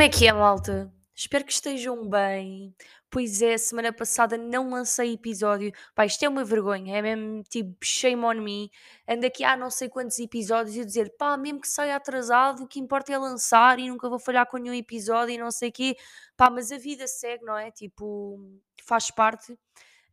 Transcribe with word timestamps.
Como 0.00 0.08
é 0.08 0.16
que 0.16 0.26
é, 0.26 0.32
malta? 0.32 0.90
Espero 1.14 1.44
que 1.44 1.52
estejam 1.52 2.08
bem. 2.08 2.74
Pois 3.10 3.42
é, 3.42 3.58
semana 3.58 3.92
passada 3.92 4.38
não 4.38 4.70
lancei 4.70 5.12
episódio. 5.12 5.72
Pá, 5.94 6.06
isto 6.06 6.22
é 6.24 6.28
uma 6.30 6.42
vergonha, 6.42 6.96
é 6.96 7.02
mesmo 7.02 7.42
tipo 7.42 7.76
shame 7.84 8.24
on 8.24 8.40
me. 8.40 8.70
Ando 9.06 9.26
aqui 9.26 9.44
há 9.44 9.54
não 9.58 9.68
sei 9.68 9.90
quantos 9.90 10.18
episódios 10.18 10.74
e 10.74 10.86
dizer, 10.86 11.14
pá, 11.18 11.36
mesmo 11.36 11.60
que 11.60 11.68
saia 11.68 11.96
atrasado, 11.96 12.62
o 12.62 12.66
que 12.66 12.80
importa 12.80 13.12
é 13.12 13.18
lançar 13.18 13.78
e 13.78 13.90
nunca 13.90 14.08
vou 14.08 14.18
falhar 14.18 14.46
com 14.46 14.56
nenhum 14.56 14.72
episódio 14.72 15.34
e 15.34 15.36
não 15.36 15.50
sei 15.50 15.68
o 15.68 15.72
quê. 15.72 15.94
Pá, 16.34 16.48
mas 16.48 16.72
a 16.72 16.78
vida 16.78 17.06
segue, 17.06 17.44
não 17.44 17.58
é? 17.58 17.70
Tipo, 17.70 18.38
faz 18.82 19.10
parte. 19.10 19.54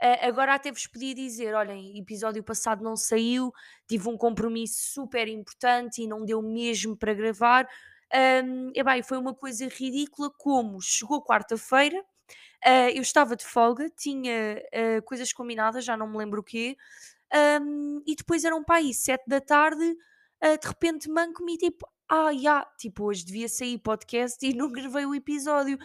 Ah, 0.02 0.27
agora 0.27 0.53
até 0.53 0.69
vos 0.69 0.85
podia 0.85 1.16
dizer, 1.16 1.53
olhem, 1.55 1.97
episódio 1.97 2.44
passado 2.44 2.83
não 2.83 2.97
saiu, 2.97 3.53
tive 3.88 4.09
um 4.09 4.17
compromisso 4.17 4.91
super 4.94 5.30
importante 5.30 6.02
e 6.02 6.08
não 6.08 6.25
deu 6.25 6.41
mesmo 6.41 6.97
para 6.97 7.13
gravar. 7.13 7.66
Um, 8.13 8.71
e 8.73 8.84
bem, 8.84 9.03
foi 9.03 9.17
uma 9.17 9.34
coisa 9.34 9.67
ridícula 9.67 10.31
como 10.38 10.81
chegou 10.81 11.23
quarta-feira, 11.23 12.03
ah, 12.63 12.89
eu 12.91 13.02
estava 13.02 13.35
de 13.35 13.45
folga, 13.45 13.89
tinha 13.89 14.61
ah, 14.73 15.02
coisas 15.03 15.33
combinadas, 15.33 15.85
já 15.85 15.97
não 15.97 16.07
me 16.07 16.17
lembro 16.17 16.41
o 16.41 16.43
quê, 16.43 16.77
um, 17.61 18.02
e 18.05 18.16
depois 18.16 18.45
eram 18.45 18.63
para 18.63 18.77
aí 18.77 18.93
sete 18.93 19.25
da 19.27 19.41
tarde, 19.41 19.95
ah, 20.41 20.55
de 20.55 20.67
repente 20.67 21.09
manco-me 21.09 21.57
tipo, 21.57 21.88
ah, 22.09 22.33
já, 22.33 22.66
tipo, 22.80 23.05
hoje 23.05 23.25
devia 23.25 23.49
sair 23.49 23.77
podcast 23.80 24.45
e 24.45 24.53
não 24.55 24.71
gravei 24.71 25.05
o 25.05 25.13
episódio. 25.16 25.77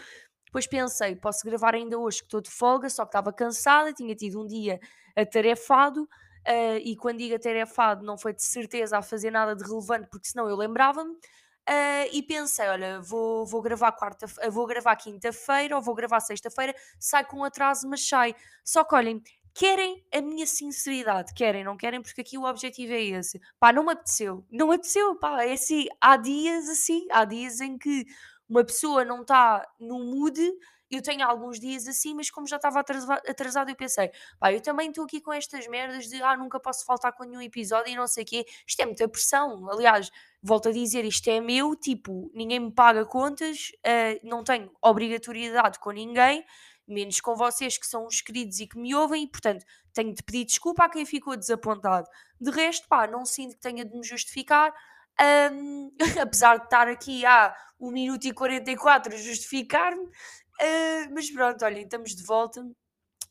Depois 0.47 0.67
pensei, 0.67 1.17
posso 1.17 1.45
gravar 1.45 1.75
ainda 1.75 1.99
hoje 1.99 2.19
que 2.19 2.25
estou 2.25 2.41
de 2.41 2.51
folga, 2.51 2.89
só 2.91 3.05
que 3.05 3.09
estava 3.09 3.33
cansada, 3.33 3.93
tinha 3.93 4.15
tido 4.15 4.41
um 4.43 4.47
dia 4.47 4.79
atarefado, 5.17 6.09
ah, 6.47 6.77
e 6.79 6.97
quando 6.97 7.19
digo 7.19 7.35
atarefado 7.35 8.05
não 8.05 8.17
foi 8.19 8.33
de 8.35 8.45
certeza 8.45 8.99
a 8.99 9.03
fazer 9.03 9.31
nada 9.31 9.57
de 9.57 9.65
relevante, 9.65 10.09
porque 10.11 10.29
senão 10.29 10.49
eu 10.49 10.57
lembrava-me. 10.57 11.17
Ah, 11.67 12.07
e 12.13 12.23
pensei, 12.23 12.67
olha, 12.69 13.01
vou, 13.01 13.47
vou 13.47 13.63
gravar 13.63 13.93
quarta, 13.93 14.27
ah, 14.41 14.51
vou 14.51 14.67
gravar 14.67 14.97
quinta-feira 14.97 15.77
ou 15.77 15.83
vou 15.83 15.95
gravar 15.95 16.21
sexta-feira, 16.21 16.75
sai 16.99 17.25
com 17.25 17.45
atraso, 17.45 17.89
mas 17.89 18.07
sai. 18.07 18.35
Só 18.65 18.83
que 18.85 18.95
olhem, 18.95 19.23
querem 19.55 20.05
a 20.13 20.21
minha 20.21 20.47
sinceridade, 20.47 21.33
querem, 21.35 21.63
não 21.65 21.77
querem, 21.77 22.03
porque 22.03 22.23
aqui 22.23 22.37
o 22.37 22.45
objetivo 22.45 22.93
é 22.93 23.03
esse. 23.03 23.41
Pá, 23.61 23.73
não 23.73 23.85
me 23.85 23.93
apeteceu, 23.93 24.45
não 24.51 24.69
me 24.69 24.75
apeteceu, 24.75 25.17
pá, 25.17 25.45
é 25.45 25.53
assim, 25.53 25.87
há 26.01 26.17
dias 26.17 26.69
assim, 26.69 27.07
há 27.11 27.25
dias 27.25 27.61
em 27.61 27.79
que 27.79 28.05
uma 28.49 28.65
pessoa 28.65 29.05
não 29.05 29.23
está 29.23 29.67
no 29.79 29.99
mood, 30.01 30.41
eu 30.93 31.03
tenho 31.03 31.27
alguns 31.27 31.59
dias 31.59 31.89
assim, 31.89 32.15
mas 32.15 32.31
como 32.31 32.47
já 32.47 32.57
estava 32.57 32.81
atrasa- 32.81 33.23
atrasado, 33.27 33.71
eu 33.71 33.77
pensei, 33.77 34.11
pá, 34.39 34.53
eu 34.53 34.61
também 34.61 34.89
estou 34.91 35.05
aqui 35.05 35.21
com 35.21 35.33
estas 35.33 35.67
merdas 35.67 36.07
de, 36.09 36.23
ah, 36.23 36.37
nunca 36.37 36.61
posso 36.61 36.85
faltar 36.85 37.13
com 37.13 37.25
nenhum 37.25 37.41
episódio 37.43 37.93
e 37.93 37.97
não 37.97 38.07
sei 38.07 38.25
o 38.25 38.27
quê, 38.27 38.47
isto 38.67 38.81
é 38.81 38.87
muita 38.87 39.09
pressão, 39.09 39.69
aliás, 39.71 40.11
volto 40.43 40.69
a 40.69 40.73
dizer, 40.73 41.05
isto 41.05 41.29
é 41.29 41.41
meu, 41.41 41.75
tipo, 41.77 42.31
ninguém 42.35 42.61
me 42.61 42.73
paga 42.73 43.05
contas, 43.07 43.71
eh, 43.85 44.21
não 44.23 44.45
tenho 44.45 44.71
obrigatoriedade 44.83 45.79
com 45.79 45.91
ninguém, 45.91 46.45
menos 46.87 47.21
com 47.21 47.35
vocês 47.37 47.79
que 47.79 47.87
são 47.87 48.07
os 48.07 48.21
queridos 48.21 48.61
e 48.61 48.67
que 48.67 48.79
me 48.79 48.95
ouvem, 48.95 49.25
e 49.25 49.29
portanto 49.29 49.65
tenho 49.93 50.13
de 50.15 50.23
pedir 50.23 50.45
desculpa 50.45 50.85
a 50.85 50.89
quem 50.89 51.05
ficou 51.07 51.37
desapontado. 51.37 52.09
De 52.41 52.51
resto, 52.51 52.87
pá, 52.89 53.07
não 53.07 53.25
sinto 53.25 53.55
que 53.55 53.61
tenha 53.61 53.85
de 53.85 53.97
me 53.97 54.05
justificar, 54.05 54.73
hum, 55.53 55.91
apesar 56.21 56.59
de 56.59 56.65
estar 56.65 56.89
aqui 56.89 57.25
há 57.25 57.55
1 57.81 57.91
minuto 57.91 58.25
e 58.27 58.33
44 58.33 59.15
a 59.15 59.17
justificar-me, 59.17 60.09
eh, 60.63 61.09
mas 61.11 61.31
pronto, 61.31 61.65
olhem, 61.65 61.83
estamos 61.85 62.15
de 62.15 62.23
volta. 62.25 62.65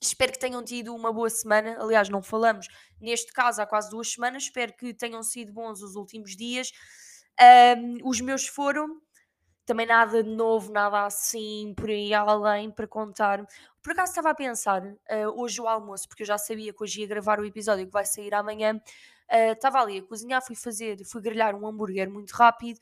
Espero 0.02 0.32
que 0.34 0.40
tenham 0.40 0.64
tido 0.64 0.96
uma 0.96 1.14
boa 1.14 1.30
semana. 1.30 1.78
Aliás, 1.80 2.10
não 2.10 2.22
falamos 2.24 2.68
neste 3.00 3.32
caso 3.34 3.62
há 3.62 3.66
quase 3.68 3.90
duas 3.90 4.12
semanas. 4.14 4.44
Espero 4.44 4.74
que 4.76 4.94
tenham 4.94 5.24
sido 5.24 5.54
bons 5.54 5.82
os 5.82 5.96
últimos 5.96 6.36
dias. 6.36 6.72
Ahm, 7.40 7.98
os 8.04 8.22
meus 8.22 8.48
foram. 8.48 9.02
Também 9.66 9.86
nada 9.88 10.24
de 10.24 10.30
novo, 10.30 10.72
nada 10.72 11.06
assim 11.06 11.74
por 11.78 11.90
aí 11.90 12.14
além 12.14 12.72
para 12.72 12.88
contar. 12.88 13.46
Por 13.84 13.94
acaso 13.94 14.12
estava 14.12 14.32
a 14.32 14.36
pensar, 14.36 14.84
ah, 15.10 15.30
hoje 15.36 15.62
o 15.62 15.68
almoço, 15.68 16.08
porque 16.08 16.24
eu 16.24 16.28
já 16.28 16.38
sabia 16.38 16.74
que 16.74 16.84
hoje 16.84 17.02
ia 17.02 17.08
gravar 17.08 17.40
o 17.40 17.46
episódio 17.46 17.86
que 17.86 17.92
vai 17.92 18.06
sair 18.06 18.34
amanhã. 18.34 18.82
ah, 19.30 19.52
estava 19.54 19.80
ali 19.82 20.00
a 20.00 20.04
cozinhar, 20.04 20.42
fui 20.46 20.56
fazer, 20.56 21.04
fui 21.06 21.22
grelhar 21.22 21.56
um 21.56 21.68
hambúrguer 21.68 22.10
muito 22.10 22.32
rápido. 22.32 22.80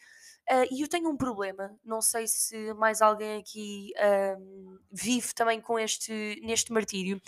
Ah, 0.50 0.66
e 0.72 0.82
eu 0.82 0.88
tenho 0.88 1.10
um 1.10 1.18
problema, 1.18 1.78
não 1.84 2.02
sei 2.02 2.28
se 2.28 2.74
mais 2.74 3.02
alguém 3.02 3.40
aqui 3.40 3.92
ahm, 3.98 4.78
vive 4.92 5.34
também 5.36 5.62
com 5.62 5.78
este, 5.80 6.42
neste 6.44 6.74
martírio, 6.74 7.22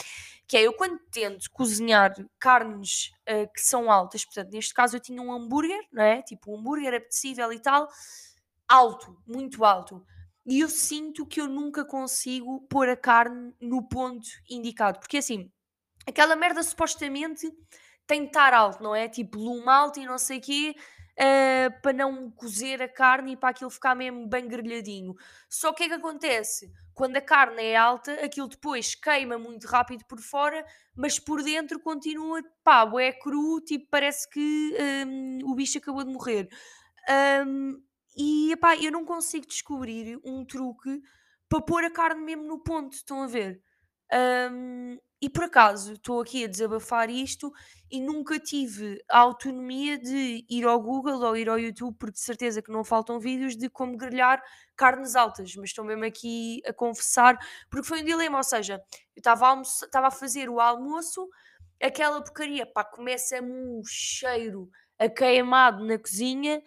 que 0.47 0.57
é 0.57 0.61
eu 0.63 0.73
quando 0.73 0.99
tento 1.11 1.49
cozinhar 1.51 2.13
carnes 2.39 3.11
ah, 3.27 3.47
que 3.53 3.61
são 3.61 3.91
altas, 3.91 4.25
portanto, 4.25 4.51
neste 4.51 4.73
caso 4.73 4.95
eu 4.97 4.99
tinha 5.01 5.21
um 5.21 5.31
hambúrguer, 5.31 5.81
não 5.91 6.03
é? 6.03 6.21
Tipo 6.23 6.51
um 6.51 6.59
hambúrguer 6.59 6.93
apetecível 6.95 7.51
e 7.53 7.59
tal, 7.59 7.87
alto, 8.67 9.17
muito 9.27 9.63
alto. 9.65 10.03
E 10.45 10.59
eu 10.61 10.69
sinto 10.69 11.25
que 11.25 11.39
eu 11.39 11.47
nunca 11.47 11.85
consigo 11.85 12.61
pôr 12.69 12.89
a 12.89 12.97
carne 12.97 13.53
no 13.61 13.87
ponto 13.87 14.27
indicado. 14.49 14.99
Porque 14.99 15.17
assim, 15.17 15.51
aquela 16.07 16.35
merda 16.35 16.63
supostamente 16.63 17.51
tem 18.07 18.21
de 18.21 18.27
estar 18.27 18.53
alto, 18.53 18.81
não 18.83 18.95
é? 18.95 19.07
Tipo 19.07 19.37
lume 19.39 19.69
alto 19.69 19.99
e 19.99 20.05
não 20.05 20.17
sei 20.17 20.39
o 20.39 20.41
quê, 20.41 20.75
eh, 21.17 21.69
para 21.81 21.93
não 21.93 22.31
cozer 22.31 22.81
a 22.81 22.87
carne 22.87 23.33
e 23.33 23.37
para 23.37 23.49
aquilo 23.49 23.69
ficar 23.69 23.95
mesmo 23.95 24.27
bem 24.27 24.47
grelhadinho. 24.47 25.15
Só 25.49 25.73
que 25.73 25.83
é 25.83 25.87
que 25.87 25.93
acontece? 25.93 26.71
Quando 26.93 27.17
a 27.17 27.21
carne 27.21 27.63
é 27.63 27.75
alta, 27.75 28.13
aquilo 28.25 28.47
depois 28.47 28.95
queima 28.95 29.37
muito 29.37 29.67
rápido 29.67 30.05
por 30.05 30.19
fora, 30.19 30.65
mas 30.95 31.19
por 31.19 31.43
dentro 31.43 31.79
continua, 31.79 32.41
pá, 32.63 32.89
é 32.99 33.11
cru, 33.11 33.61
tipo, 33.61 33.87
parece 33.89 34.29
que 34.29 34.75
hum, 35.07 35.39
o 35.45 35.55
bicho 35.55 35.77
acabou 35.77 36.03
de 36.03 36.11
morrer. 36.11 36.47
Hum, 37.45 37.81
e 38.15 38.51
epá, 38.51 38.75
eu 38.75 38.91
não 38.91 39.05
consigo 39.05 39.47
descobrir 39.47 40.19
um 40.23 40.45
truque 40.45 41.01
para 41.49 41.61
pôr 41.61 41.83
a 41.83 41.91
carne 41.91 42.21
mesmo 42.23 42.43
no 42.43 42.59
ponto, 42.63 42.93
estão 42.93 43.23
a 43.23 43.27
ver? 43.27 43.61
Hum, 44.13 44.97
e 45.21 45.29
por 45.29 45.43
acaso 45.45 45.93
estou 45.93 46.19
aqui 46.19 46.43
a 46.43 46.47
desabafar 46.47 47.09
isto 47.09 47.51
e 47.89 48.01
nunca 48.01 48.39
tive 48.39 49.01
a 49.09 49.19
autonomia 49.19 49.97
de 49.97 50.45
ir 50.49 50.65
ao 50.65 50.81
Google 50.81 51.21
ou 51.21 51.37
ir 51.37 51.47
ao 51.47 51.59
YouTube, 51.59 51.95
porque 51.97 52.13
de 52.15 52.19
certeza 52.19 52.61
que 52.61 52.71
não 52.71 52.83
faltam 52.83 53.19
vídeos 53.19 53.55
de 53.55 53.69
como 53.69 53.95
grelhar 53.95 54.41
carnes 54.75 55.15
altas, 55.15 55.55
mas 55.55 55.69
estou 55.69 55.85
mesmo 55.85 56.03
aqui 56.03 56.61
a 56.65 56.73
confessar, 56.73 57.37
porque 57.69 57.87
foi 57.87 58.01
um 58.01 58.05
dilema, 58.05 58.37
ou 58.39 58.43
seja, 58.43 58.81
eu 59.15 59.19
estava 59.19 59.47
a, 59.53 60.07
a 60.07 60.11
fazer 60.11 60.49
o 60.49 60.59
almoço, 60.59 61.29
aquela 61.81 62.21
porcaria, 62.21 62.65
pá, 62.65 62.83
começa-me 62.83 63.51
um 63.51 63.81
cheiro 63.85 64.69
a 64.99 65.07
queimado 65.07 65.85
na 65.85 65.97
cozinha, 65.97 66.61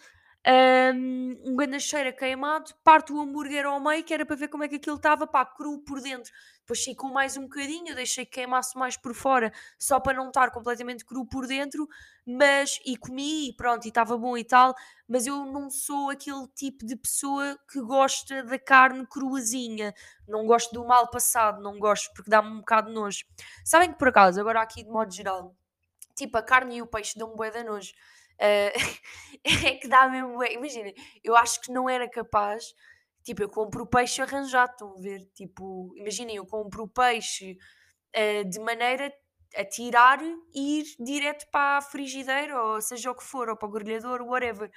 hum, 0.47 1.37
um 1.45 1.57
grande 1.57 1.81
cheiro 1.81 2.09
a 2.11 2.13
queimado, 2.13 2.73
parto 2.85 3.15
o 3.15 3.21
hambúrguer 3.21 3.67
ao 3.67 3.81
meio, 3.81 4.05
que 4.05 4.13
era 4.13 4.27
para 4.27 4.37
ver 4.37 4.49
como 4.49 4.65
é 4.65 4.69
que 4.69 4.77
aquilo 4.77 4.97
estava, 4.97 5.27
pá, 5.27 5.45
cru 5.45 5.79
por 5.81 6.01
dentro. 6.01 6.31
Depois 6.61 6.83
ficou 6.83 7.11
mais 7.13 7.37
um 7.37 7.43
bocadinho, 7.43 7.95
deixei 7.95 8.25
que 8.25 8.33
queimasse 8.41 8.77
mais 8.79 8.97
por 8.97 9.15
fora, 9.15 9.53
só 9.79 10.01
para 10.01 10.15
não 10.17 10.29
estar 10.29 10.51
completamente 10.51 11.05
cru 11.05 11.27
por 11.27 11.47
dentro, 11.47 11.87
mas 12.27 12.79
e 12.85 12.97
comi, 12.97 13.49
e 13.51 13.57
pronto, 13.57 13.85
e 13.85 13.89
estava 13.89 14.17
bom 14.17 14.37
e 14.37 14.45
tal, 14.45 14.75
mas 15.09 15.27
eu 15.27 15.45
não 15.45 15.69
sou 15.71 16.11
aquele 16.11 16.47
tipo 16.55 16.85
de 16.87 16.97
pessoa 16.97 17.59
que 17.71 17.81
gosta 17.81 18.43
da 18.43 18.59
carne 18.59 19.07
cruazinha, 19.07 19.93
não 20.27 20.47
gosto 20.47 20.73
do 20.73 20.87
mal 20.87 21.11
passado, 21.11 21.63
não 21.63 21.79
gosto 21.79 22.13
porque 22.15 22.31
dá-me 22.31 22.49
um 22.51 22.59
bocado 22.59 22.89
de 22.89 22.95
nojo. 22.95 23.25
Sabem 23.65 23.93
que 23.93 23.99
por 23.99 24.09
acaso, 24.09 24.41
agora 24.41 24.63
aqui 24.63 24.83
de 24.83 24.91
modo 24.91 25.13
geral, 25.13 25.55
tipo 26.15 26.37
a 26.39 26.43
carne 26.43 26.77
e 26.77 26.83
o 26.83 26.87
peixe 26.87 27.19
dão-me 27.19 27.37
bué 27.37 27.51
de 27.51 27.65
nojo. 27.65 27.93
Ah, 28.41 28.73
é 29.45 29.75
que 29.77 29.89
dá 29.89 30.09
mesmo. 30.09 30.43
Imagina, 30.45 30.93
eu 31.23 31.37
acho 31.37 31.61
que 31.61 31.73
não 31.73 31.89
era 31.89 32.09
capaz. 32.09 32.75
Tipo, 33.23 33.43
eu 33.43 33.49
compro 33.49 33.87
peixe 33.87 34.21
arranjado, 34.23 34.73
estão 34.73 34.95
a 34.97 35.01
ver? 35.01 35.25
Tipo, 35.35 35.93
imaginem, 35.97 36.37
eu 36.37 36.47
compro 36.47 36.87
peixe 36.89 37.57
ah, 38.15 38.43
de 38.45 38.61
maneira 38.61 39.13
a 39.57 39.65
tirar 39.65 40.21
e 40.55 40.81
ir 40.81 40.85
direto 40.99 41.47
para 41.51 41.79
a 41.79 41.83
frigideira, 41.83 42.61
ou 42.61 42.81
seja 42.81 43.11
o 43.11 43.15
que 43.15 43.23
for, 43.25 43.49
ou 43.49 43.57
para 43.57 43.69
o 43.69 43.71
grelhador, 43.71 44.21
whatever. 44.23 44.71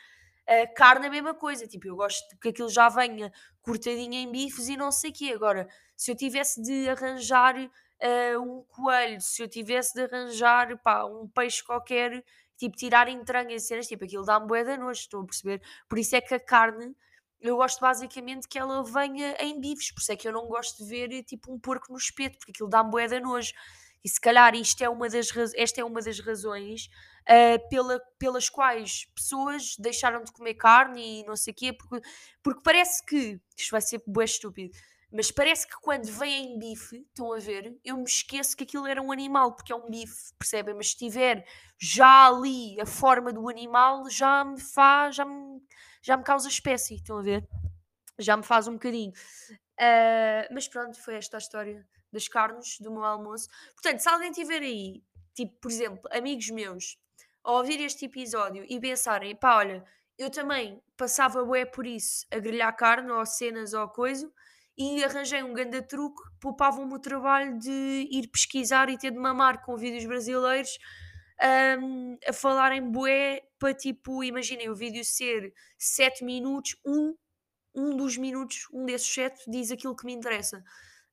A 0.48 0.68
carne 0.68 1.06
é 1.07 1.10
a 1.10 1.12
mesma 1.12 1.33
coisa, 1.33 1.68
tipo, 1.68 1.88
eu 1.88 1.95
gosto 1.95 2.24
que 2.39 2.50
aquilo 2.50 2.69
já 2.69 2.88
venha 2.89 3.31
cortadinho 3.62 4.13
em 4.13 4.31
bifes 4.31 4.69
e 4.69 4.77
não 4.77 4.92
sei 4.92 5.12
o 5.12 5.13
quê. 5.13 5.31
Agora, 5.36 5.68
se 5.95 6.12
eu 6.12 6.15
tivesse 6.15 6.62
de 6.62 6.88
arranjar 6.89 7.56
ah, 8.01 8.39
um 8.39 8.63
coelho, 8.69 9.19
se 9.21 9.42
eu 9.44 9.50
tivesse 9.50 9.94
de 9.94 10.03
arranjar 10.03 10.77
pá, 10.81 11.06
um 11.06 11.27
peixe 11.27 11.63
qualquer, 11.63 12.24
tipo, 12.57 12.75
tirar 12.75 13.07
entranhas 13.09 13.63
e 13.63 13.68
cenas, 13.68 13.88
tipo, 13.88 14.04
aquilo 14.06 14.25
dá-me 14.25 14.48
bué 14.48 14.63
de 14.63 14.77
nojo, 14.77 15.00
estão 15.01 15.21
a 15.21 15.25
perceber? 15.25 15.62
Por 15.89 15.98
isso 16.00 16.15
é 16.15 16.21
que 16.21 16.33
a 16.33 16.39
carne, 16.39 16.95
eu 17.39 17.57
gosto 17.57 17.80
basicamente 17.80 18.48
que 18.48 18.57
ela 18.57 18.83
venha 18.83 19.36
em 19.39 19.59
bifes, 19.59 19.92
por 19.92 20.01
isso 20.01 20.12
é 20.12 20.15
que 20.15 20.27
eu 20.27 20.31
não 20.33 20.48
gosto 20.48 20.83
de 20.83 20.89
ver 20.89 21.24
tipo 21.24 21.54
um 21.54 21.59
porco 21.59 21.92
no 21.92 21.98
espeto, 21.98 22.38
porque 22.39 22.51
aquilo 22.51 22.69
dá-me 22.69 22.89
bué 22.92 23.07
de 23.07 23.19
nojo. 23.19 23.51
E 24.04 24.09
se 24.09 24.19
calhar 24.21 24.56
isto 24.56 24.81
é 24.83 24.89
uma 24.89 25.09
das 25.09 25.27
esta 25.56 25.81
é 25.81 25.83
uma 25.83 26.01
das 26.01 26.19
razões 26.19 26.88
ah, 27.27 27.59
pela- 27.69 28.00
pelas 28.18 28.50
quais 28.50 29.06
pessoas 29.15 29.75
deixaram 29.77 30.24
de 30.24 30.31
comer 30.31 30.53
carne 30.56 31.21
e 31.21 31.25
não 31.25 31.36
sei 31.36 31.51
o 31.51 31.56
quê, 31.56 31.74
porque, 31.74 32.07
porque 32.44 32.62
parece 32.63 33.03
que, 33.06 33.39
isto 33.57 33.71
vai 33.71 33.81
ser 33.81 34.01
bué 34.07 34.25
estúpido, 34.25 34.71
mas 35.12 35.31
parece 35.31 35.68
que 35.68 35.75
quando 35.81 36.06
vem 36.06 36.54
em 36.54 36.59
bife, 36.59 36.98
estão 36.98 37.33
a 37.33 37.39
ver, 37.39 37.77
eu 37.83 37.98
me 37.98 38.04
esqueço 38.04 38.56
que 38.57 38.63
aquilo 38.63 38.86
era 38.88 39.01
um 39.01 39.12
animal, 39.12 39.54
porque 39.54 39.71
é 39.71 39.75
um 39.75 39.89
bife, 39.89 40.33
percebem? 40.38 40.75
Mas 40.75 40.88
se 40.88 40.94
estiver 40.94 41.45
já 41.80 42.27
ali 42.27 42.80
a 42.80 42.86
forma 42.86 43.31
do 43.31 43.50
animal, 43.50 44.09
já 44.09 44.44
me 44.44 44.59
faz, 44.59 45.15
já 45.15 45.25
me, 45.25 45.62
já 46.01 46.18
me 46.18 46.24
causa 46.24 46.48
espécie, 46.48 46.95
estão 46.95 47.18
a 47.18 47.21
ver? 47.21 47.48
já 48.19 48.36
me 48.36 48.44
faz 48.44 48.68
um 48.68 48.74
bocadinho. 48.74 49.13
Ah, 49.80 50.48
mas 50.51 50.68
pronto, 50.68 51.00
foi 51.00 51.15
esta 51.15 51.38
a 51.38 51.39
história 51.39 51.88
das 52.12 52.27
carnes 52.27 52.80
do 52.80 52.92
meu 52.92 53.03
almoço. 53.03 53.48
Portanto, 53.74 54.00
se 54.00 54.10
alguém 54.10 54.31
tiver 54.31 54.62
aí, 54.62 55.03
tipo, 55.33 55.53
por 55.60 55.71
exemplo, 55.71 56.10
amigos 56.12 56.50
meus, 56.50 56.98
a 57.44 57.51
ouvir 57.51 57.80
este 57.81 58.06
episódio 58.06 58.65
e 58.68 58.80
pensarem, 58.80 59.36
pá, 59.36 59.57
olha, 59.57 59.83
eu 60.18 60.30
também 60.30 60.81
passava 60.95 61.44
bué 61.45 61.65
por 61.65 61.86
isso, 61.86 62.25
a 62.31 62.39
grelhar 62.39 62.75
carne 62.75 63.12
ou 63.12 63.25
cenas 63.25 63.74
ou 63.74 63.88
coisa, 63.89 64.31
e 64.77 65.03
arranjei 65.03 65.41
um 65.41 65.53
grande 65.53 65.81
truque, 65.81 66.21
poupavam-me 66.39 66.94
o 66.94 67.00
trabalho 67.00 67.57
de 67.57 68.07
ir 68.12 68.27
pesquisar 68.27 68.89
e 68.89 68.97
ter 68.97 69.12
de 69.12 69.18
mamar 69.18 69.63
com 69.65 69.75
vídeos 69.75 70.06
brasileiros 70.06 70.77
hum, 71.81 72.18
a 72.27 72.31
falarem 72.31 72.91
bué 72.91 73.41
para 73.57 73.74
tipo, 73.74 74.24
imaginem 74.24 74.69
o 74.69 74.75
vídeo 74.75 75.03
ser 75.03 75.51
7 75.79 76.24
minutos, 76.24 76.75
um, 76.85 77.15
um 77.74 77.97
dos 77.97 78.18
minutos, 78.18 78.68
um 78.71 78.85
desses 78.85 79.12
7 79.12 79.50
diz 79.50 79.71
aquilo 79.71 79.95
que 79.95 80.06
me 80.06 80.13
interessa. 80.13 80.63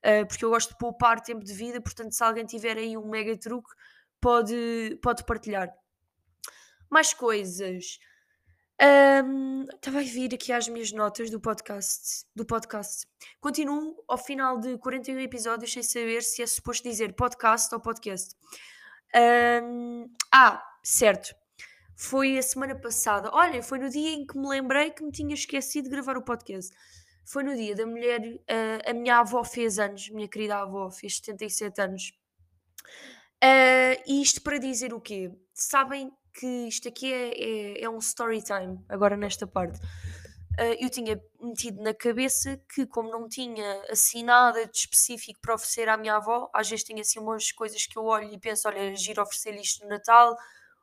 Uh, 0.04 0.26
porque 0.28 0.44
eu 0.44 0.50
gosto 0.50 0.70
de 0.70 0.78
poupar 0.78 1.22
tempo 1.22 1.42
de 1.42 1.54
vida, 1.54 1.80
portanto, 1.80 2.12
se 2.12 2.22
alguém 2.22 2.44
tiver 2.44 2.76
aí 2.76 2.94
um 2.94 3.08
mega 3.08 3.34
truque, 3.38 3.70
pode, 4.20 4.98
pode 5.02 5.24
partilhar. 5.24 5.72
Mais 6.90 7.14
coisas. 7.14 7.98
Estava 8.76 10.00
a 10.00 10.02
vir 10.02 10.34
aqui 10.34 10.52
às 10.52 10.66
minhas 10.68 10.90
notas 10.90 11.30
do 11.30 11.40
podcast. 11.40 12.26
Do 12.34 12.44
podcast. 12.44 13.06
Continuo 13.40 14.02
ao 14.08 14.18
final 14.18 14.58
de 14.58 14.76
41 14.78 15.20
episódios 15.20 15.72
sem 15.72 15.82
saber 15.82 16.22
se 16.22 16.42
é 16.42 16.46
suposto 16.46 16.88
dizer 16.88 17.14
podcast 17.14 17.72
ou 17.72 17.80
podcast. 17.80 18.34
Hum, 19.62 20.10
ah, 20.32 20.62
certo. 20.82 21.34
Foi 21.96 22.36
a 22.36 22.42
semana 22.42 22.74
passada. 22.74 23.30
Olha, 23.32 23.62
foi 23.62 23.78
no 23.78 23.88
dia 23.88 24.10
em 24.10 24.26
que 24.26 24.36
me 24.36 24.48
lembrei 24.48 24.90
que 24.90 25.04
me 25.04 25.12
tinha 25.12 25.34
esquecido 25.34 25.84
de 25.84 25.90
gravar 25.90 26.16
o 26.16 26.22
podcast. 26.22 26.74
Foi 27.24 27.44
no 27.44 27.54
dia 27.54 27.76
da 27.76 27.86
mulher. 27.86 28.20
ah, 28.48 28.90
a 28.90 28.92
minha 28.92 29.18
avó 29.20 29.44
fez 29.44 29.78
anos, 29.78 30.10
minha 30.10 30.28
querida 30.28 30.56
avó 30.56 30.90
fez 30.90 31.16
77 31.18 31.80
anos. 31.80 32.12
E 34.06 34.20
isto 34.20 34.42
para 34.42 34.58
dizer 34.58 34.92
o 34.92 35.00
quê? 35.00 35.30
Sabem 35.52 36.12
que 36.34 36.46
isto 36.68 36.88
aqui 36.88 37.12
é, 37.12 37.78
é, 37.80 37.84
é 37.84 37.90
um 37.90 37.98
story 37.98 38.42
time, 38.42 38.78
agora 38.88 39.16
nesta 39.16 39.46
parte. 39.46 39.78
Ah, 40.58 40.74
eu 40.80 40.88
tinha 40.88 41.20
metido 41.40 41.82
na 41.82 41.92
cabeça 41.92 42.60
que, 42.72 42.86
como 42.86 43.10
não 43.10 43.28
tinha 43.28 43.82
assim 43.90 44.22
nada 44.22 44.66
de 44.66 44.76
específico 44.78 45.40
para 45.40 45.54
oferecer 45.54 45.88
à 45.88 45.96
minha 45.96 46.16
avó, 46.16 46.48
às 46.54 46.68
vezes 46.68 46.84
tinha 46.84 47.00
assim 47.00 47.18
umas 47.18 47.50
coisas 47.52 47.86
que 47.86 47.98
eu 47.98 48.04
olho 48.04 48.32
e 48.32 48.38
penso: 48.38 48.68
olha, 48.68 48.94
giro 48.94 49.22
oferecer 49.22 49.54
isto 49.56 49.82
no 49.84 49.90
Natal, 49.90 50.36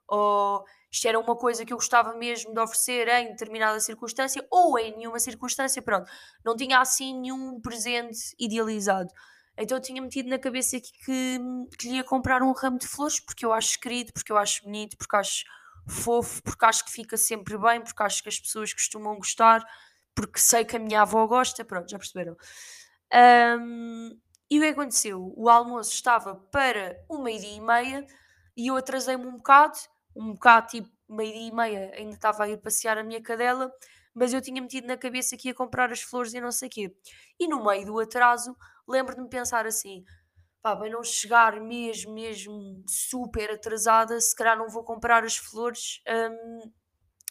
ou 0.07 0.63
isto 0.91 1.07
era 1.07 1.17
uma 1.19 1.35
coisa 1.37 1.65
que 1.65 1.71
eu 1.73 1.77
gostava 1.77 2.13
mesmo 2.15 2.53
de 2.53 2.59
oferecer 2.59 3.07
em 3.07 3.29
determinada 3.29 3.79
circunstância, 3.79 4.45
ou 4.51 4.77
em 4.77 4.97
nenhuma 4.97 5.19
circunstância, 5.19 5.81
pronto. 5.81 6.09
Não 6.43 6.55
tinha 6.55 6.79
assim 6.79 7.17
nenhum 7.17 7.61
presente 7.61 8.35
idealizado. 8.39 9.09
Então 9.57 9.77
eu 9.77 9.81
tinha 9.81 10.01
metido 10.01 10.29
na 10.29 10.39
cabeça 10.39 10.79
que, 10.79 10.91
que, 11.05 11.39
que 11.77 11.89
lhe 11.89 11.95
ia 11.97 12.03
comprar 12.03 12.41
um 12.41 12.51
ramo 12.53 12.79
de 12.79 12.87
flores 12.87 13.19
porque 13.19 13.45
eu 13.45 13.53
acho 13.53 13.79
querido, 13.79 14.11
porque 14.13 14.31
eu 14.31 14.37
acho 14.37 14.63
bonito, 14.63 14.97
porque 14.97 15.15
acho 15.15 15.43
fofo, 15.87 16.41
porque 16.43 16.65
acho 16.65 16.85
que 16.85 16.91
fica 16.91 17.17
sempre 17.17 17.57
bem, 17.57 17.81
porque 17.81 18.01
acho 18.03 18.23
que 18.23 18.29
as 18.29 18.39
pessoas 18.39 18.73
costumam 18.73 19.15
gostar, 19.17 19.63
porque 20.15 20.39
sei 20.39 20.63
que 20.65 20.75
a 20.75 20.79
minha 20.79 21.01
avó 21.01 21.25
gosta, 21.27 21.65
pronto, 21.65 21.89
já 21.89 21.97
perceberam. 21.97 22.35
Ahm, 23.13 24.11
e 24.49 24.59
o 24.59 24.61
que 24.61 24.67
aconteceu? 24.69 25.33
O 25.35 25.49
almoço 25.49 25.91
estava 25.93 26.35
para 26.35 26.97
uma 27.09 27.23
meio-dia 27.23 27.55
e 27.55 27.61
meia 27.61 28.07
e 28.55 28.67
eu 28.67 28.75
atrasei-me 28.75 29.25
um 29.25 29.37
bocado, 29.37 29.77
um 30.15 30.33
bocado 30.33 30.67
tipo 30.67 30.89
meio-dia 31.09 31.47
e 31.49 31.51
meia, 31.53 31.91
ainda 31.95 32.15
estava 32.15 32.43
a 32.43 32.49
ir 32.49 32.57
passear 32.57 32.97
a 32.97 33.03
minha 33.03 33.21
cadela, 33.21 33.71
mas 34.13 34.33
eu 34.33 34.41
tinha 34.41 34.61
metido 34.61 34.87
na 34.87 34.97
cabeça 34.97 35.37
que 35.37 35.49
ia 35.49 35.53
comprar 35.53 35.91
as 35.91 36.01
flores 36.01 36.33
e 36.33 36.41
não 36.41 36.51
sei 36.51 36.67
o 36.67 36.71
quê. 36.71 36.95
E 37.39 37.47
no 37.47 37.63
meio 37.63 37.85
do 37.85 37.99
atraso, 37.99 38.55
lembro-me 38.91 39.23
de 39.23 39.29
pensar 39.29 39.65
assim: 39.67 40.03
pá, 40.61 40.75
bem 40.75 40.91
não 40.91 41.03
chegar 41.03 41.59
mesmo, 41.61 42.13
mesmo 42.13 42.83
super 42.87 43.51
atrasada, 43.51 44.19
se 44.21 44.35
calhar 44.35 44.57
não 44.57 44.69
vou 44.69 44.83
comprar 44.83 45.23
as 45.25 45.37
flores. 45.37 46.01
hum, 46.09 46.71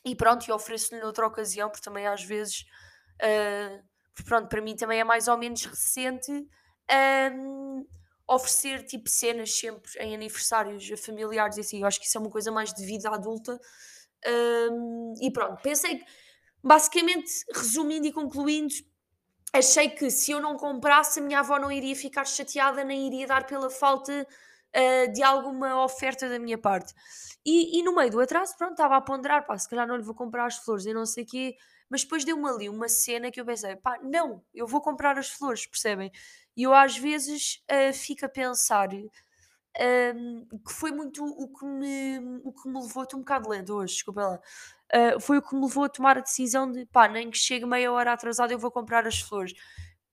e 0.04 0.16
pronto, 0.16 0.46
e 0.48 0.52
ofereço-lhe 0.52 1.00
noutra 1.00 1.26
ocasião, 1.26 1.68
porque 1.70 1.84
também 1.84 2.06
às 2.06 2.22
vezes, 2.24 2.64
ah, 3.22 3.80
pronto, 4.24 4.48
para 4.48 4.62
mim 4.62 4.76
também 4.76 5.00
é 5.00 5.04
mais 5.04 5.28
ou 5.28 5.36
menos 5.38 5.64
recente 5.64 6.32
hum, 7.32 7.86
oferecer 8.28 8.84
tipo 8.84 9.08
cenas 9.08 9.52
sempre 9.56 9.90
em 10.00 10.14
aniversários 10.14 10.88
familiares 11.04 11.56
e 11.56 11.60
assim, 11.60 11.80
eu 11.80 11.86
acho 11.86 12.00
que 12.00 12.06
isso 12.06 12.16
é 12.16 12.20
uma 12.20 12.30
coisa 12.30 12.50
mais 12.52 12.72
de 12.72 12.84
vida 12.84 13.10
adulta. 13.10 13.58
Hum, 14.26 15.14
e 15.20 15.30
pronto, 15.32 15.60
pensei 15.62 15.98
que, 15.98 16.04
basicamente, 16.62 17.30
resumindo 17.54 18.06
e 18.06 18.12
concluindo, 18.12 18.74
achei 19.52 19.90
que 19.90 20.10
se 20.10 20.32
eu 20.32 20.40
não 20.40 20.56
comprasse, 20.56 21.20
a 21.20 21.22
minha 21.22 21.40
avó 21.40 21.58
não 21.58 21.70
iria 21.70 21.94
ficar 21.96 22.24
chateada, 22.24 22.84
nem 22.84 23.06
iria 23.06 23.26
dar 23.26 23.46
pela 23.46 23.70
falta 23.70 24.26
ah, 24.74 25.06
de 25.06 25.22
alguma 25.22 25.82
oferta 25.84 26.28
da 26.28 26.38
minha 26.38 26.58
parte. 26.58 26.94
E, 27.44 27.78
e 27.78 27.82
no 27.82 27.94
meio 27.94 28.10
do 28.10 28.20
atraso, 28.20 28.56
pronto, 28.56 28.72
estava 28.72 28.96
a 28.96 29.00
ponderar, 29.00 29.46
pá, 29.46 29.56
se 29.58 29.68
calhar 29.68 29.86
não 29.86 29.96
lhe 29.96 30.02
vou 30.02 30.14
comprar 30.14 30.46
as 30.46 30.56
flores 30.58 30.86
e 30.86 30.92
não 30.94 31.06
sei 31.06 31.24
o 31.24 31.26
quê, 31.26 31.56
mas 31.88 32.02
depois 32.02 32.24
deu-me 32.24 32.48
ali 32.48 32.68
uma 32.68 32.88
cena 32.88 33.30
que 33.30 33.40
eu 33.40 33.44
pensei, 33.44 33.76
pá, 33.76 33.98
não, 34.02 34.42
eu 34.54 34.66
vou 34.66 34.80
comprar 34.80 35.18
as 35.18 35.30
flores, 35.30 35.66
percebem? 35.66 36.12
E 36.56 36.62
eu 36.62 36.74
às 36.74 36.96
vezes 36.96 37.62
ah, 37.68 37.92
fico 37.92 38.26
a 38.26 38.28
pensar 38.28 38.90
hum, 39.78 40.46
que 40.66 40.72
foi 40.72 40.90
muito 40.92 41.24
o 41.24 41.48
que 41.52 41.64
me, 41.66 42.18
o 42.44 42.52
que 42.52 42.68
me 42.68 42.80
levou, 42.80 43.02
estou 43.02 43.18
um 43.18 43.22
bocado 43.22 43.48
lento 43.48 43.74
hoje, 43.74 43.94
desculpa 43.94 44.22
lá, 44.22 44.40
ah, 44.92 45.20
foi 45.20 45.38
o 45.38 45.42
que 45.42 45.54
me 45.54 45.62
levou 45.62 45.84
a 45.84 45.88
tomar 45.88 46.18
a 46.18 46.20
decisão 46.20 46.70
de, 46.70 46.86
pá, 46.86 47.08
nem 47.08 47.30
que 47.30 47.38
chegue 47.38 47.66
meia 47.66 47.92
hora 47.92 48.12
atrasado 48.12 48.52
eu 48.52 48.58
vou 48.58 48.70
comprar 48.70 49.06
as 49.06 49.20
flores. 49.20 49.52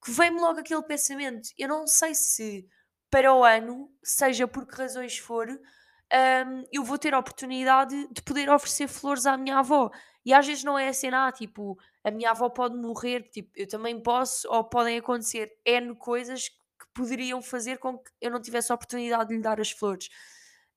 Que 0.04 0.12
veio-me 0.12 0.40
logo 0.40 0.60
aquele 0.60 0.84
pensamento, 0.84 1.50
eu 1.58 1.68
não 1.68 1.88
sei 1.88 2.14
se 2.16 2.68
para 3.10 3.34
o 3.34 3.44
ano, 3.44 3.90
seja 4.04 4.48
por 4.48 4.66
que 4.68 4.76
razões 4.76 5.18
for, 5.18 5.48
hum, 5.50 6.64
eu 6.72 6.84
vou 6.84 6.98
ter 6.98 7.14
a 7.14 7.20
oportunidade 7.20 8.08
de 8.12 8.22
poder 8.22 8.50
oferecer 8.50 8.88
flores 8.88 9.26
à 9.26 9.38
minha 9.38 9.60
avó. 9.60 9.90
E 10.26 10.34
às 10.34 10.46
vezes 10.46 10.64
não 10.64 10.78
é 10.78 10.90
assim, 10.90 11.08
ah, 11.10 11.32
tipo, 11.32 11.78
a 12.04 12.12
minha 12.12 12.32
avó 12.32 12.50
pode 12.50 12.76
morrer, 12.78 13.24
tipo, 13.30 13.50
eu 13.56 13.68
também 13.68 14.02
posso, 14.02 14.48
ou 14.52 14.64
podem 14.64 14.98
acontecer 14.98 15.52
N 15.66 15.96
coisas 15.96 16.50
poderiam 16.98 17.42
fazer 17.42 17.78
com 17.78 18.00
que 18.00 18.12
eu 18.20 18.32
não 18.32 18.42
tivesse 18.42 18.72
a 18.72 18.76
oportunidade 18.76 19.30
de 19.30 19.36
lhe 19.36 19.42
dar 19.42 19.62
as 19.62 19.70
flores. 19.72 20.10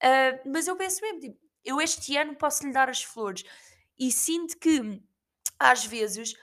Ah, 0.02 0.38
mas 0.46 0.66
eu 0.68 0.76
penso 0.76 1.00
mesmo, 1.00 1.20
tipo, 1.20 1.38
eu 1.64 1.80
este 1.80 2.16
ano 2.16 2.36
posso 2.36 2.66
lhe 2.66 2.72
dar 2.72 2.90
as 2.90 3.02
flores. 3.02 3.44
E 3.98 4.12
sinto 4.12 4.58
que, 4.58 5.02
às 5.58 5.84
vezes, 5.84 6.34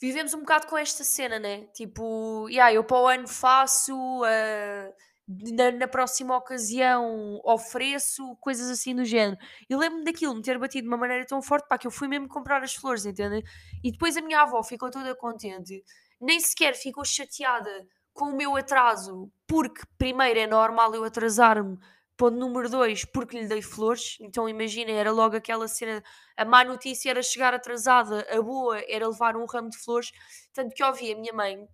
vivemos 0.00 0.34
um 0.34 0.40
bocado 0.40 0.66
com 0.66 0.76
esta 0.76 1.04
cena, 1.04 1.38
né? 1.38 1.66
Tipo, 1.74 2.48
yeah, 2.48 2.72
eu 2.72 2.84
para 2.84 2.98
o 2.98 3.06
ano 3.06 3.28
faço, 3.28 3.94
ah, 4.24 4.92
na, 5.28 5.70
na 5.72 5.88
próxima 5.88 6.36
ocasião 6.36 7.40
ofereço, 7.44 8.36
coisas 8.36 8.68
assim 8.68 8.94
do 8.94 9.04
género. 9.04 9.38
E 9.68 9.76
lembro-me 9.76 10.04
daquilo, 10.04 10.34
me 10.34 10.42
ter 10.42 10.58
batido 10.58 10.82
de 10.82 10.88
uma 10.88 10.96
maneira 10.96 11.24
tão 11.26 11.42
forte, 11.42 11.68
pá, 11.68 11.78
que 11.78 11.86
eu 11.86 11.90
fui 11.90 12.08
mesmo 12.08 12.28
comprar 12.28 12.62
as 12.62 12.74
flores, 12.74 13.06
entendem? 13.06 13.42
E 13.82 13.92
depois 13.92 14.16
a 14.16 14.22
minha 14.22 14.40
avó 14.42 14.62
ficou 14.62 14.90
toda 14.90 15.14
contente, 15.14 15.84
nem 16.20 16.40
sequer 16.40 16.74
ficou 16.74 17.04
chateada 17.04 17.86
com 18.12 18.26
o 18.26 18.36
meu 18.36 18.56
atraso, 18.56 19.30
porque 19.46 19.82
primeiro 19.98 20.38
é 20.38 20.46
normal 20.46 20.94
eu 20.94 21.04
atrasar-me, 21.04 21.78
ponto 22.16 22.36
número 22.36 22.68
dois, 22.68 23.04
porque 23.04 23.38
lhe 23.38 23.46
dei 23.46 23.62
flores, 23.62 24.16
então 24.20 24.48
imaginem, 24.48 24.96
era 24.96 25.10
logo 25.10 25.36
aquela 25.36 25.66
cena, 25.68 26.02
a 26.36 26.44
má 26.44 26.64
notícia 26.64 27.10
era 27.10 27.22
chegar 27.22 27.54
atrasada, 27.54 28.26
a 28.30 28.42
boa 28.42 28.80
era 28.88 29.08
levar 29.08 29.36
um 29.36 29.46
ramo 29.46 29.70
de 29.70 29.78
flores, 29.78 30.12
tanto 30.52 30.74
que 30.74 30.84
ouvi 30.84 31.12
a 31.12 31.16
minha 31.16 31.32
mãe 31.32 31.66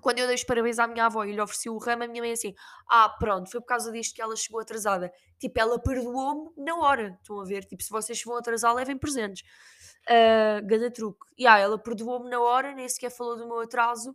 quando 0.00 0.18
eu 0.18 0.26
dei 0.26 0.34
os 0.34 0.44
parabéns 0.44 0.78
à 0.78 0.86
minha 0.86 1.06
avó 1.06 1.24
e 1.24 1.32
lhe 1.32 1.40
ofereci 1.40 1.68
o 1.70 1.78
ramo, 1.78 2.04
a 2.04 2.08
minha 2.08 2.22
mãe 2.22 2.32
assim: 2.32 2.54
Ah, 2.88 3.08
pronto, 3.08 3.50
foi 3.50 3.60
por 3.60 3.66
causa 3.66 3.92
disto 3.92 4.14
que 4.14 4.22
ela 4.22 4.34
chegou 4.36 4.60
atrasada. 4.60 5.12
Tipo, 5.38 5.60
ela 5.60 5.78
perdoou-me 5.80 6.50
na 6.56 6.76
hora. 6.76 7.16
Estão 7.20 7.40
a 7.40 7.44
ver? 7.44 7.64
Tipo, 7.64 7.82
se 7.82 7.90
vocês 7.90 8.22
vão 8.24 8.36
atrasar, 8.36 8.74
levem 8.74 8.98
presentes. 8.98 9.46
Uh, 10.08 10.90
truque. 10.90 11.26
E 11.38 11.46
ah, 11.46 11.58
ela 11.58 11.78
perdoou-me 11.78 12.28
na 12.28 12.40
hora, 12.40 12.74
nem 12.74 12.88
sequer 12.88 13.10
falou 13.10 13.36
do 13.36 13.46
meu 13.46 13.60
atraso. 13.60 14.14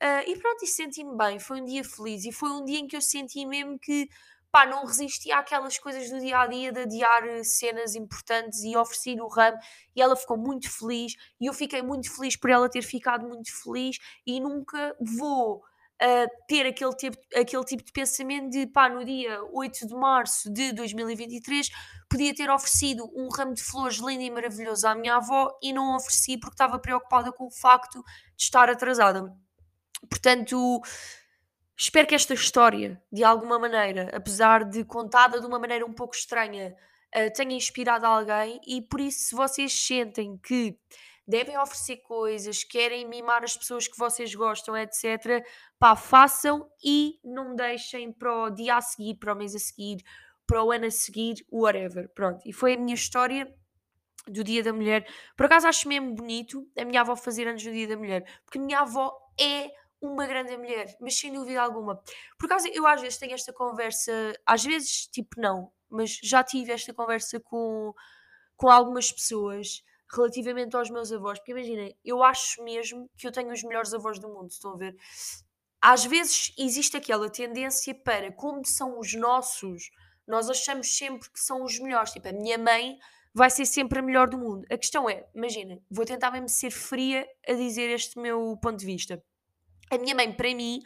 Ah, 0.00 0.22
e 0.26 0.36
pronto, 0.38 0.62
e 0.62 0.66
senti-me 0.66 1.16
bem. 1.16 1.38
Foi 1.38 1.60
um 1.60 1.64
dia 1.64 1.82
feliz. 1.84 2.24
E 2.24 2.32
foi 2.32 2.50
um 2.50 2.64
dia 2.64 2.78
em 2.78 2.86
que 2.86 2.96
eu 2.96 3.00
senti 3.00 3.44
mesmo 3.46 3.78
que 3.78 4.08
pá, 4.50 4.66
não 4.66 4.84
resisti 4.86 5.32
àquelas 5.32 5.78
coisas 5.78 6.10
do 6.10 6.20
dia 6.20 6.38
a 6.40 6.46
dia 6.46 6.72
de 6.72 6.80
adiar 6.80 7.24
eh, 7.26 7.42
cenas 7.44 7.94
importantes 7.94 8.62
e 8.62 8.76
ofereci-lhe 8.76 9.20
o 9.20 9.28
ramo. 9.28 9.58
E 9.94 10.02
ela 10.02 10.16
ficou 10.16 10.36
muito 10.36 10.70
feliz. 10.70 11.14
E 11.40 11.46
eu 11.46 11.52
fiquei 11.54 11.82
muito 11.82 12.14
feliz 12.14 12.36
por 12.36 12.50
ela 12.50 12.68
ter 12.68 12.82
ficado 12.82 13.26
muito 13.28 13.50
feliz. 13.62 13.98
E 14.26 14.40
nunca 14.40 14.94
vou. 15.00 15.62
ah, 16.00 16.26
ter 16.48 16.66
aquele 16.66 16.92
tipo, 16.94 17.16
aquele 17.34 17.64
tipo 17.64 17.82
de 17.84 17.92
pensamento 17.92 18.50
de 18.50 18.66
pá, 18.66 18.88
no 18.88 19.04
dia 19.04 19.42
8 19.52 19.86
de 19.86 19.94
março 19.94 20.52
de 20.52 20.72
2023 20.72 21.70
podia 22.08 22.34
ter 22.34 22.50
oferecido 22.50 23.10
um 23.14 23.28
ramo 23.30 23.54
de 23.54 23.62
flores 23.62 23.96
lindo 23.98 24.22
e 24.22 24.30
maravilhoso 24.30 24.86
à 24.86 24.94
minha 24.94 25.16
avó 25.16 25.50
e 25.62 25.72
não 25.72 25.96
ofereci 25.96 26.38
porque 26.38 26.54
estava 26.54 26.78
preocupada 26.78 27.32
com 27.32 27.46
o 27.46 27.50
facto 27.50 28.02
de 28.36 28.42
estar 28.44 28.68
atrasada. 28.70 29.45
Portanto, 30.08 30.80
espero 31.76 32.06
que 32.06 32.14
esta 32.14 32.34
história, 32.34 33.02
de 33.12 33.24
alguma 33.24 33.58
maneira, 33.58 34.10
apesar 34.14 34.64
de 34.64 34.84
contada 34.84 35.40
de 35.40 35.46
uma 35.46 35.58
maneira 35.58 35.84
um 35.84 35.92
pouco 35.92 36.14
estranha, 36.14 36.76
ah, 37.14 37.30
tenha 37.30 37.54
inspirado 37.54 38.06
alguém 38.06 38.60
e 38.66 38.82
por 38.82 39.00
isso, 39.00 39.28
se 39.28 39.34
vocês 39.34 39.72
sentem 39.72 40.36
que 40.38 40.78
devem 41.26 41.58
oferecer 41.58 41.96
coisas, 41.98 42.62
querem 42.62 43.08
mimar 43.08 43.42
as 43.42 43.56
pessoas 43.56 43.88
que 43.88 43.98
vocês 43.98 44.34
gostam, 44.34 44.76
etc. 44.76 45.44
Pá, 45.78 45.96
façam 45.96 46.70
e 46.84 47.18
não 47.24 47.56
deixem 47.56 48.12
para 48.12 48.32
o 48.32 48.50
dia 48.50 48.76
a 48.76 48.80
seguir, 48.80 49.16
para 49.16 49.32
o 49.32 49.36
mês 49.36 49.54
a 49.54 49.58
seguir, 49.58 50.04
para 50.46 50.62
o 50.62 50.70
ano 50.70 50.86
a 50.86 50.90
seguir, 50.90 51.44
whatever. 51.50 52.08
Pronto, 52.14 52.40
e 52.46 52.52
foi 52.52 52.74
a 52.74 52.78
minha 52.78 52.94
história 52.94 53.52
do 54.28 54.44
Dia 54.44 54.62
da 54.62 54.72
Mulher. 54.72 55.06
Por 55.36 55.46
acaso 55.46 55.66
acho 55.66 55.88
mesmo 55.88 56.14
bonito 56.14 56.68
a 56.78 56.84
minha 56.84 57.00
avó 57.00 57.16
fazer 57.16 57.48
anos 57.48 57.62
do 57.62 57.72
Dia 57.72 57.88
da 57.88 57.96
Mulher, 57.96 58.24
porque 58.44 58.58
a 58.58 58.62
minha 58.62 58.80
avó 58.80 59.12
é 59.40 59.70
uma 60.00 60.26
grande 60.26 60.56
mulher, 60.56 60.96
mas 61.00 61.18
sem 61.18 61.32
dúvida 61.32 61.60
alguma. 61.60 62.00
Por 62.38 62.46
acaso 62.46 62.68
eu 62.68 62.86
às 62.86 63.00
vezes 63.00 63.18
tenho 63.18 63.34
esta 63.34 63.52
conversa, 63.52 64.12
às 64.44 64.64
vezes 64.64 65.06
tipo 65.06 65.40
não, 65.40 65.72
mas 65.90 66.18
já 66.22 66.42
tive 66.42 66.72
esta 66.72 66.92
conversa 66.92 67.40
com, 67.40 67.92
com 68.56 68.68
algumas 68.68 69.10
pessoas 69.10 69.82
relativamente 70.12 70.76
aos 70.76 70.90
meus 70.90 71.10
avós, 71.10 71.38
porque 71.38 71.52
imaginem, 71.52 71.96
eu 72.04 72.22
acho 72.22 72.62
mesmo 72.62 73.10
que 73.16 73.26
eu 73.26 73.32
tenho 73.32 73.52
os 73.52 73.62
melhores 73.62 73.92
avós 73.92 74.18
do 74.18 74.28
mundo, 74.28 74.50
estão 74.50 74.72
a 74.72 74.76
ver? 74.76 74.96
Às 75.80 76.04
vezes 76.04 76.52
existe 76.58 76.96
aquela 76.96 77.28
tendência 77.28 77.94
para, 77.94 78.32
como 78.32 78.64
são 78.64 78.98
os 78.98 79.14
nossos, 79.14 79.90
nós 80.26 80.50
achamos 80.50 80.96
sempre 80.96 81.30
que 81.30 81.38
são 81.38 81.62
os 81.62 81.78
melhores. 81.78 82.12
Tipo, 82.12 82.28
a 82.28 82.32
minha 82.32 82.58
mãe 82.58 82.98
vai 83.32 83.50
ser 83.50 83.66
sempre 83.66 83.98
a 83.98 84.02
melhor 84.02 84.28
do 84.28 84.38
mundo. 84.38 84.66
A 84.70 84.76
questão 84.76 85.08
é, 85.08 85.26
imagina, 85.34 85.78
vou 85.90 86.04
tentar 86.04 86.30
mesmo 86.30 86.48
ser 86.48 86.70
fria 86.70 87.26
a 87.46 87.52
dizer 87.52 87.90
este 87.90 88.18
meu 88.18 88.56
ponto 88.60 88.78
de 88.78 88.86
vista. 88.86 89.22
A 89.90 89.98
minha 89.98 90.14
mãe, 90.14 90.32
para 90.32 90.54
mim, 90.54 90.80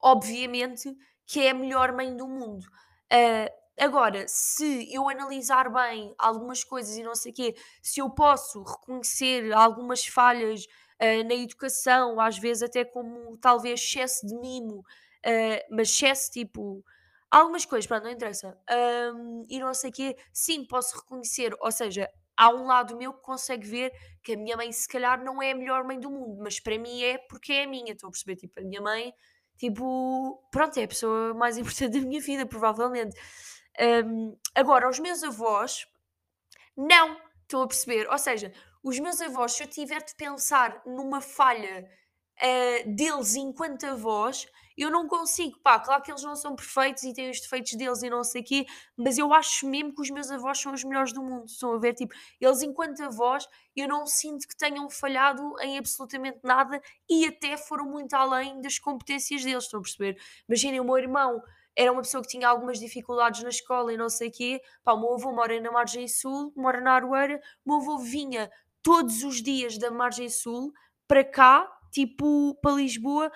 obviamente, 0.00 0.96
que 1.26 1.40
é 1.40 1.50
a 1.50 1.54
melhor 1.54 1.92
mãe 1.92 2.16
do 2.16 2.26
mundo. 2.26 2.66
Uh, 3.12 3.50
agora, 3.78 4.24
se 4.26 4.92
eu 4.92 5.08
analisar 5.08 5.70
bem 5.70 6.14
algumas 6.18 6.64
coisas 6.64 6.96
e 6.96 7.02
não 7.02 7.14
sei 7.14 7.32
o 7.32 7.34
quê, 7.34 7.56
se 7.82 8.00
eu 8.00 8.10
posso 8.10 8.62
reconhecer 8.62 9.52
algumas 9.52 10.06
falhas 10.06 10.64
uh, 10.64 11.24
na 11.26 11.34
educação, 11.34 12.20
às 12.20 12.38
vezes 12.38 12.64
até 12.64 12.84
como 12.84 13.36
talvez 13.38 13.80
excesso 13.80 14.26
de 14.26 14.34
mimo, 14.36 14.80
uh, 14.80 15.66
mas 15.70 15.88
excesso 15.88 16.30
tipo. 16.30 16.84
Algumas 17.32 17.64
coisas, 17.64 17.86
pronto, 17.86 18.02
não 18.02 18.10
interessa. 18.10 18.58
Um, 19.14 19.44
e 19.48 19.60
não 19.60 19.72
sei 19.72 19.90
o 19.90 19.92
quê, 19.92 20.16
sim, 20.32 20.64
posso 20.66 20.96
reconhecer. 20.98 21.54
Ou 21.60 21.70
seja, 21.70 22.10
há 22.40 22.48
um 22.48 22.64
lado 22.64 22.96
meu 22.96 23.12
que 23.12 23.20
consegue 23.20 23.68
ver 23.68 23.92
que 24.22 24.32
a 24.32 24.36
minha 24.36 24.56
mãe, 24.56 24.72
se 24.72 24.88
calhar, 24.88 25.22
não 25.22 25.42
é 25.42 25.50
a 25.50 25.54
melhor 25.54 25.84
mãe 25.84 26.00
do 26.00 26.10
mundo, 26.10 26.38
mas 26.42 26.58
para 26.58 26.78
mim 26.78 27.02
é 27.02 27.18
porque 27.18 27.52
é 27.52 27.64
a 27.64 27.66
minha. 27.66 27.92
Estou 27.92 28.08
a 28.08 28.10
perceber? 28.10 28.36
Tipo, 28.36 28.60
a 28.60 28.62
minha 28.62 28.80
mãe, 28.80 29.12
tipo, 29.58 30.42
pronto, 30.50 30.80
é 30.80 30.84
a 30.84 30.88
pessoa 30.88 31.34
mais 31.34 31.58
importante 31.60 32.00
da 32.00 32.06
minha 32.06 32.20
vida, 32.20 32.46
provavelmente. 32.46 33.14
Um, 34.06 34.38
agora, 34.54 34.88
os 34.88 34.98
meus 34.98 35.22
avós, 35.22 35.86
não. 36.74 37.20
Estou 37.42 37.62
a 37.62 37.66
perceber? 37.66 38.08
Ou 38.08 38.16
seja, 38.16 38.52
os 38.82 38.98
meus 38.98 39.20
avós, 39.20 39.52
se 39.52 39.62
eu 39.62 39.66
tiver 39.66 40.02
de 40.02 40.14
pensar 40.14 40.80
numa 40.86 41.20
falha 41.20 41.86
uh, 42.38 42.94
deles 42.94 43.34
enquanto 43.34 43.84
avós, 43.84 44.46
eu 44.82 44.90
não 44.90 45.06
consigo, 45.06 45.58
pá, 45.60 45.78
claro 45.78 46.02
que 46.02 46.10
eles 46.10 46.22
não 46.22 46.34
são 46.34 46.56
perfeitos 46.56 47.02
e 47.02 47.12
têm 47.12 47.30
os 47.30 47.40
defeitos 47.40 47.74
deles 47.74 48.02
e 48.02 48.08
não 48.08 48.24
sei 48.24 48.40
o 48.40 48.44
quê, 48.44 48.66
mas 48.96 49.18
eu 49.18 49.32
acho 49.34 49.68
mesmo 49.68 49.94
que 49.94 50.00
os 50.00 50.10
meus 50.10 50.30
avós 50.30 50.58
são 50.58 50.72
os 50.72 50.82
melhores 50.82 51.12
do 51.12 51.22
mundo, 51.22 51.44
estão 51.44 51.74
a 51.74 51.78
ver, 51.78 51.92
tipo, 51.92 52.14
eles 52.40 52.62
enquanto 52.62 53.02
avós, 53.02 53.46
eu 53.76 53.86
não 53.86 54.06
sinto 54.06 54.48
que 54.48 54.56
tenham 54.56 54.88
falhado 54.88 55.54
em 55.60 55.76
absolutamente 55.76 56.38
nada 56.42 56.80
e 57.08 57.26
até 57.26 57.56
foram 57.58 57.84
muito 57.84 58.14
além 58.14 58.60
das 58.62 58.78
competências 58.78 59.44
deles, 59.44 59.64
estão 59.64 59.80
a 59.80 59.82
perceber? 59.82 60.18
Imaginem, 60.48 60.80
o 60.80 60.84
meu 60.84 60.96
irmão 60.96 61.42
era 61.76 61.92
uma 61.92 62.02
pessoa 62.02 62.22
que 62.22 62.28
tinha 62.28 62.48
algumas 62.48 62.78
dificuldades 62.78 63.42
na 63.42 63.50
escola 63.50 63.92
e 63.92 63.96
não 63.96 64.08
sei 64.08 64.28
o 64.28 64.32
quê, 64.32 64.62
pá, 64.82 64.94
o 64.94 65.00
meu 65.00 65.12
avô 65.14 65.30
mora 65.32 65.60
na 65.60 65.70
Margem 65.70 66.08
Sul, 66.08 66.52
mora 66.56 66.80
na 66.80 66.92
Aroeira, 66.92 67.40
o 67.64 67.70
meu 67.70 67.80
avô 67.80 67.98
vinha 67.98 68.50
todos 68.82 69.22
os 69.24 69.42
dias 69.42 69.76
da 69.76 69.90
Margem 69.90 70.28
Sul 70.28 70.72
para 71.06 71.22
cá, 71.22 71.70
tipo, 71.92 72.54
para 72.62 72.76
Lisboa, 72.76 73.30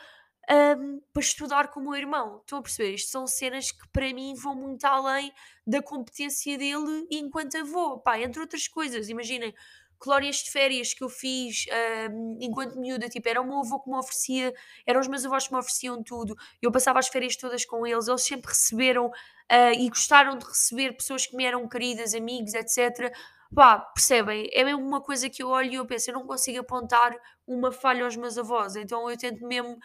um, 0.50 1.00
para 1.12 1.22
estudar 1.22 1.68
com 1.68 1.80
o 1.80 1.82
meu 1.82 1.94
irmão. 1.94 2.40
Estão 2.40 2.58
a 2.58 2.62
perceber? 2.62 2.94
Isto 2.94 3.10
são 3.10 3.26
cenas 3.26 3.70
que 3.70 3.88
para 3.88 4.12
mim 4.12 4.34
vão 4.34 4.54
muito 4.54 4.84
além 4.84 5.32
da 5.66 5.82
competência 5.82 6.58
dele 6.58 7.06
enquanto 7.10 7.56
avô. 7.56 7.98
Pá, 7.98 8.18
entre 8.18 8.40
outras 8.40 8.68
coisas, 8.68 9.08
imaginem, 9.08 9.54
colónias 9.98 10.36
de 10.36 10.50
férias 10.50 10.92
que 10.92 11.02
eu 11.02 11.08
fiz 11.08 11.64
um, 12.10 12.38
enquanto 12.40 12.78
miúda, 12.78 13.08
tipo, 13.08 13.26
era 13.28 13.40
o 13.40 13.44
meu 13.44 13.60
avô 13.60 13.80
que 13.80 13.88
me 13.88 13.96
oferecia, 13.96 14.54
eram 14.86 15.00
os 15.00 15.08
meus 15.08 15.24
avós 15.24 15.46
que 15.46 15.52
me 15.54 15.58
ofereciam 15.58 16.02
tudo. 16.02 16.36
Eu 16.60 16.70
passava 16.70 16.98
as 16.98 17.08
férias 17.08 17.36
todas 17.36 17.64
com 17.64 17.86
eles, 17.86 18.06
eles 18.06 18.22
sempre 18.22 18.48
receberam 18.48 19.06
uh, 19.06 19.72
e 19.78 19.88
gostaram 19.88 20.36
de 20.36 20.44
receber 20.44 20.92
pessoas 20.92 21.26
que 21.26 21.34
me 21.34 21.44
eram 21.44 21.66
queridas, 21.66 22.14
amigos, 22.14 22.52
etc. 22.52 23.10
Pá, 23.54 23.78
percebem? 23.78 24.50
É 24.52 24.64
mesmo 24.64 24.86
uma 24.86 25.00
coisa 25.00 25.30
que 25.30 25.42
eu 25.42 25.48
olho 25.48 25.72
e 25.72 25.74
eu 25.76 25.86
penso, 25.86 26.10
eu 26.10 26.14
não 26.14 26.26
consigo 26.26 26.60
apontar 26.60 27.16
uma 27.46 27.72
falha 27.72 28.04
aos 28.04 28.16
meus 28.16 28.36
avós, 28.36 28.76
então 28.76 29.08
eu 29.08 29.16
tento 29.16 29.46
mesmo 29.46 29.78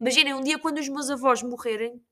Imaginem, 0.00 0.34
um 0.34 0.42
dia 0.42 0.58
quando 0.58 0.78
os 0.78 0.88
meus 0.88 1.08
avós 1.08 1.42
morrerem, 1.42 2.02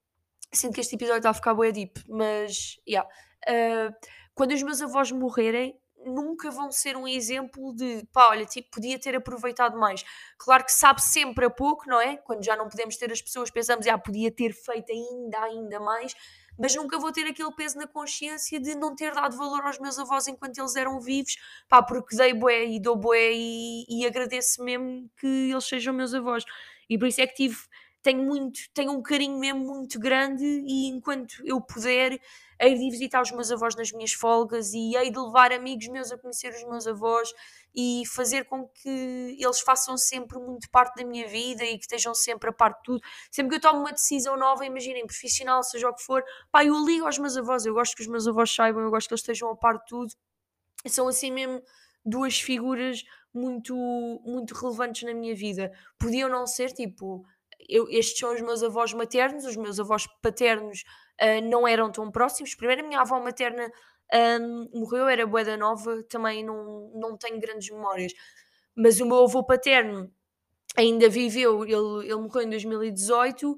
sinto 0.53 0.75
que 0.75 0.81
este 0.81 0.95
episódio 0.95 1.19
está 1.19 1.31
a 1.31 1.35
ficar 1.35 1.55
boa 1.55 1.71
deep, 1.71 2.03
mas, 2.09 2.77
yeah, 2.89 3.09
uh, 3.49 3.95
quando 4.35 4.53
os 4.53 4.63
meus 4.63 4.81
avós 4.81 5.13
morrerem, 5.13 5.79
nunca 6.07 6.51
vão 6.51 6.71
ser 6.71 6.97
um 6.97 7.07
exemplo 7.09 7.75
de, 7.75 8.07
pá, 8.13 8.29
olha, 8.29 8.45
tipo, 8.45 8.71
podia 8.71 8.99
ter 8.99 9.17
aproveitado 9.17 9.79
mais. 9.79 10.05
Claro 10.39 10.65
que 10.65 10.73
sabe 10.73 11.03
sempre 11.03 11.45
a 11.47 11.51
pouco, 11.51 11.89
não 11.89 12.01
é? 12.01 12.17
Quando 12.17 12.45
já 12.45 12.57
não 12.57 12.69
podemos 12.69 12.97
ter 12.97 13.11
as 13.11 13.23
pessoas, 13.23 13.51
pensamos, 13.51 13.87
ah, 13.87 13.99
podia 13.99 14.31
ter 14.31 14.53
feito 14.53 14.93
ainda, 14.93 15.39
ainda 15.41 15.81
mais, 15.81 16.15
mas 16.59 16.75
nunca 16.75 16.99
vou 16.99 17.11
ter 17.11 17.27
aquele 17.27 17.53
peso 17.53 17.79
na 17.79 17.87
consciência 17.87 18.61
de 18.61 18.75
não 18.75 18.95
ter 18.95 19.13
dado 19.13 19.37
valor 19.37 19.65
aos 19.65 19.79
meus 19.79 19.99
avós 19.99 20.29
enquanto 20.29 20.59
eles 20.59 20.77
eram 20.77 21.01
vivos, 21.01 21.37
pá, 21.69 21.83
porque 21.83 22.17
dei 22.17 22.33
bué 22.33 22.65
e 22.67 22.81
dou 22.81 22.97
bué 22.97 23.33
e, 23.33 23.85
e 23.89 24.07
agradeço 24.07 24.63
mesmo 24.63 25.11
que 25.19 25.27
eles 25.27 25.65
sejam 25.65 25.93
meus 25.93 26.15
avós. 26.15 26.45
E 26.89 26.99
por 26.99 27.09
isso 27.09 27.21
é 27.21 27.27
que 27.27 27.35
tive, 27.35 27.57
tenho 28.05 28.23
muito, 28.23 28.61
tenho 28.75 28.93
um 28.93 29.03
carinho 29.03 29.39
mesmo 29.39 29.61
muito 29.61 29.99
grande 29.99 30.45
e 30.45 30.89
enquanto 30.89 31.37
eu 31.43 31.59
puder, 31.59 32.21
hei 32.61 32.75
de 32.75 32.91
visitar 32.91 33.23
os 33.23 33.31
meus 33.31 33.51
avós 33.51 33.75
nas 33.75 33.91
minhas 33.93 34.13
folgas 34.13 34.75
e 34.75 34.95
hei 34.95 35.11
de 35.11 35.19
levar 35.19 35.53
amigos 35.53 35.89
meus 35.89 36.13
a 36.13 36.19
conhecer 36.19 36.53
os 36.55 36.63
meus 36.65 36.87
avós 36.87 37.33
e 37.75 38.03
fazer 38.15 38.45
com 38.45 38.69
que 38.69 39.37
eles 39.41 39.61
façam 39.61 39.97
sempre 39.97 40.39
muito 40.39 40.69
parte 40.71 40.97
da 40.97 41.09
minha 41.09 41.27
vida 41.27 41.65
e 41.65 41.79
que 41.79 41.85
estejam 41.85 42.15
sempre 42.15 42.51
a 42.51 42.53
parte 42.53 42.77
de 42.77 42.83
tudo. 42.85 43.01
Sempre 43.31 43.51
que 43.51 43.57
eu 43.57 43.71
tomo 43.71 43.81
uma 43.81 43.93
decisão 43.93 44.37
nova, 44.37 44.67
imaginem, 44.67 45.07
profissional, 45.07 45.63
seja 45.63 45.89
o 45.89 45.95
que 45.95 46.03
for, 46.03 46.23
pá, 46.53 46.63
eu 46.63 46.85
ligo 46.85 47.07
aos 47.07 47.19
meus 47.19 47.39
avós, 47.39 47.65
eu 47.65 47.73
gosto 47.73 47.97
que 47.97 48.03
os 48.03 48.09
meus 48.09 48.29
avós 48.29 48.55
saibam, 48.55 48.83
eu 48.83 48.91
gosto 48.91 49.09
que 49.09 49.15
eles 49.15 49.23
estejam 49.23 49.49
a 49.49 49.57
parte 49.57 49.81
de 49.81 49.89
tudo. 49.89 50.13
São 50.87 51.09
assim 51.09 51.31
mesmo 51.31 51.63
duas 52.05 52.39
figuras 52.39 53.03
muito, 53.35 53.75
muito 54.25 54.55
relevantes 54.55 55.03
na 55.03 55.13
minha 55.13 55.35
vida. 55.35 55.73
Podiam 55.99 56.29
não 56.29 56.47
ser, 56.47 56.73
tipo, 56.73 57.27
eu, 57.69 57.89
estes 57.91 58.19
são 58.19 58.33
os 58.33 58.41
meus 58.41 58.63
avós 58.63 58.93
maternos, 58.93 59.45
os 59.45 59.57
meus 59.57 59.81
avós 59.81 60.07
paternos 60.23 60.85
uh, 61.21 61.49
não 61.49 61.67
eram 61.67 61.91
tão 61.91 62.11
próximos. 62.11 62.55
Primeiro, 62.55 62.85
a 62.85 62.87
minha 62.87 63.01
avó 63.01 63.19
materna 63.21 63.71
um, 64.41 64.69
morreu, 64.73 65.09
era 65.09 65.27
boeda 65.27 65.57
nova, 65.57 66.03
também 66.05 66.45
não, 66.45 66.91
não 66.95 67.17
tenho 67.17 67.41
grandes 67.41 67.71
memórias. 67.71 68.13
Mas 68.77 69.01
o 69.01 69.07
meu 69.07 69.25
avô 69.25 69.43
paterno 69.43 70.11
ainda 70.77 71.09
viveu, 71.09 71.65
ele, 71.65 72.07
ele 72.07 72.17
morreu 72.17 72.43
em 72.43 72.51
2018 72.51 73.57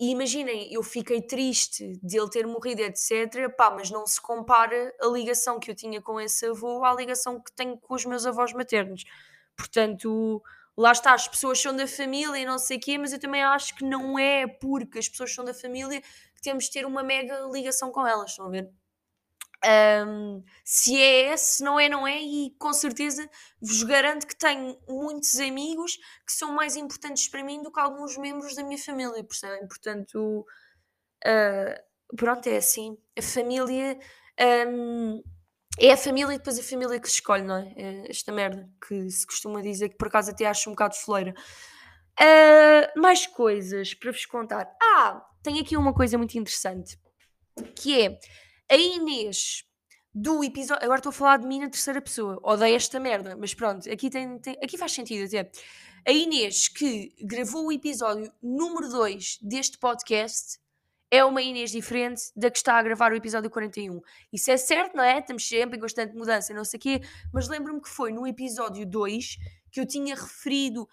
e 0.00 0.10
imaginem, 0.12 0.72
eu 0.72 0.82
fiquei 0.82 1.20
triste 1.20 1.92
de 2.02 2.18
ele 2.18 2.30
ter 2.30 2.46
morrido, 2.46 2.80
etc. 2.80 3.54
Pá, 3.54 3.70
mas 3.70 3.90
não 3.90 4.06
se 4.06 4.18
compara 4.18 4.94
a 4.98 5.06
ligação 5.08 5.60
que 5.60 5.70
eu 5.70 5.74
tinha 5.74 6.00
com 6.00 6.18
esse 6.18 6.46
avô 6.46 6.82
à 6.82 6.94
ligação 6.94 7.38
que 7.38 7.52
tenho 7.52 7.76
com 7.76 7.94
os 7.94 8.06
meus 8.06 8.24
avós 8.24 8.54
maternos. 8.54 9.04
Portanto, 9.54 10.42
lá 10.74 10.92
está, 10.92 11.12
as 11.12 11.28
pessoas 11.28 11.60
são 11.60 11.76
da 11.76 11.86
família 11.86 12.38
e 12.38 12.46
não 12.46 12.58
sei 12.58 12.78
o 12.78 12.80
quê, 12.80 12.96
mas 12.96 13.12
eu 13.12 13.20
também 13.20 13.42
acho 13.42 13.76
que 13.76 13.84
não 13.84 14.18
é 14.18 14.46
porque 14.46 14.98
as 14.98 15.06
pessoas 15.06 15.34
são 15.34 15.44
da 15.44 15.52
família 15.52 16.00
que 16.34 16.40
temos 16.40 16.64
de 16.64 16.70
ter 16.70 16.86
uma 16.86 17.02
mega 17.02 17.38
ligação 17.52 17.92
com 17.92 18.06
elas, 18.06 18.30
estão 18.30 18.46
a 18.46 18.50
ver? 18.50 18.70
Um, 19.62 20.42
se 20.64 21.00
é, 21.00 21.36
se 21.36 21.62
não 21.62 21.78
é, 21.78 21.88
não 21.88 22.06
é, 22.06 22.18
e 22.18 22.54
com 22.58 22.72
certeza 22.72 23.28
vos 23.60 23.82
garanto 23.82 24.26
que 24.26 24.34
tenho 24.34 24.78
muitos 24.88 25.38
amigos 25.38 25.96
que 26.26 26.32
são 26.32 26.52
mais 26.52 26.76
importantes 26.76 27.28
para 27.28 27.44
mim 27.44 27.62
do 27.62 27.70
que 27.70 27.78
alguns 27.78 28.16
membros 28.16 28.54
da 28.54 28.62
minha 28.62 28.78
família, 28.78 29.22
percebem? 29.22 29.68
Portanto, 29.68 30.46
uh, 31.26 32.16
pronto, 32.16 32.46
é 32.48 32.56
assim. 32.56 32.96
A 33.18 33.22
família 33.22 33.98
um, 34.68 35.22
é 35.78 35.92
a 35.92 35.96
família 35.96 36.34
e 36.34 36.38
depois 36.38 36.58
a 36.58 36.62
família 36.62 36.98
que 36.98 37.08
se 37.08 37.16
escolhe, 37.16 37.42
não 37.42 37.56
é? 37.56 37.74
é? 37.76 38.10
Esta 38.10 38.32
merda 38.32 38.68
que 38.86 39.10
se 39.10 39.26
costuma 39.26 39.60
dizer, 39.60 39.90
que 39.90 39.96
por 39.96 40.08
acaso 40.08 40.30
até 40.30 40.46
acho 40.46 40.70
um 40.70 40.72
bocado 40.72 40.94
fleira. 40.96 41.34
Uh, 42.18 43.00
mais 43.00 43.26
coisas 43.26 43.94
para 43.94 44.10
vos 44.10 44.24
contar. 44.26 44.70
Ah, 44.82 45.22
tem 45.42 45.60
aqui 45.60 45.76
uma 45.76 45.94
coisa 45.94 46.18
muito 46.18 46.36
interessante 46.38 46.98
que 47.74 48.00
é 48.00 48.18
a 48.70 48.76
Inês 48.76 49.64
do 50.14 50.44
episódio. 50.44 50.84
Agora 50.84 51.00
estou 51.00 51.10
a 51.10 51.12
falar 51.12 51.38
de 51.38 51.46
mim 51.46 51.58
na 51.58 51.68
terceira 51.68 52.00
pessoa. 52.00 52.40
Odeio 52.42 52.76
esta 52.76 53.00
merda, 53.00 53.36
mas 53.36 53.52
pronto, 53.52 53.90
aqui, 53.90 54.08
tem, 54.08 54.38
tem 54.38 54.56
aqui 54.62 54.78
faz 54.78 54.92
sentido 54.92 55.26
até. 55.26 55.50
A 56.06 56.12
Inês 56.12 56.68
que 56.68 57.12
gravou 57.20 57.66
o 57.66 57.72
episódio 57.72 58.32
número 58.40 58.88
2 58.88 59.38
deste 59.42 59.76
podcast 59.76 60.58
é 61.10 61.24
uma 61.24 61.42
Inês 61.42 61.72
diferente 61.72 62.22
da 62.36 62.48
que 62.48 62.58
está 62.58 62.74
a 62.78 62.82
gravar 62.82 63.12
o 63.12 63.16
episódio 63.16 63.50
41. 63.50 64.00
Isso 64.32 64.50
é 64.52 64.56
certo, 64.56 64.96
não 64.96 65.02
é? 65.02 65.18
Estamos 65.18 65.46
sempre 65.46 65.76
em 65.76 65.80
constante 65.80 66.14
mudança, 66.14 66.54
não 66.54 66.64
sei 66.64 66.78
o 66.78 66.80
quê, 66.80 67.00
mas 67.32 67.48
lembro-me 67.48 67.82
que 67.82 67.88
foi 67.88 68.12
no 68.12 68.24
episódio 68.24 68.86
2 68.86 69.36
que 69.72 69.80
eu 69.80 69.86
tinha 69.86 70.14
referido 70.14 70.88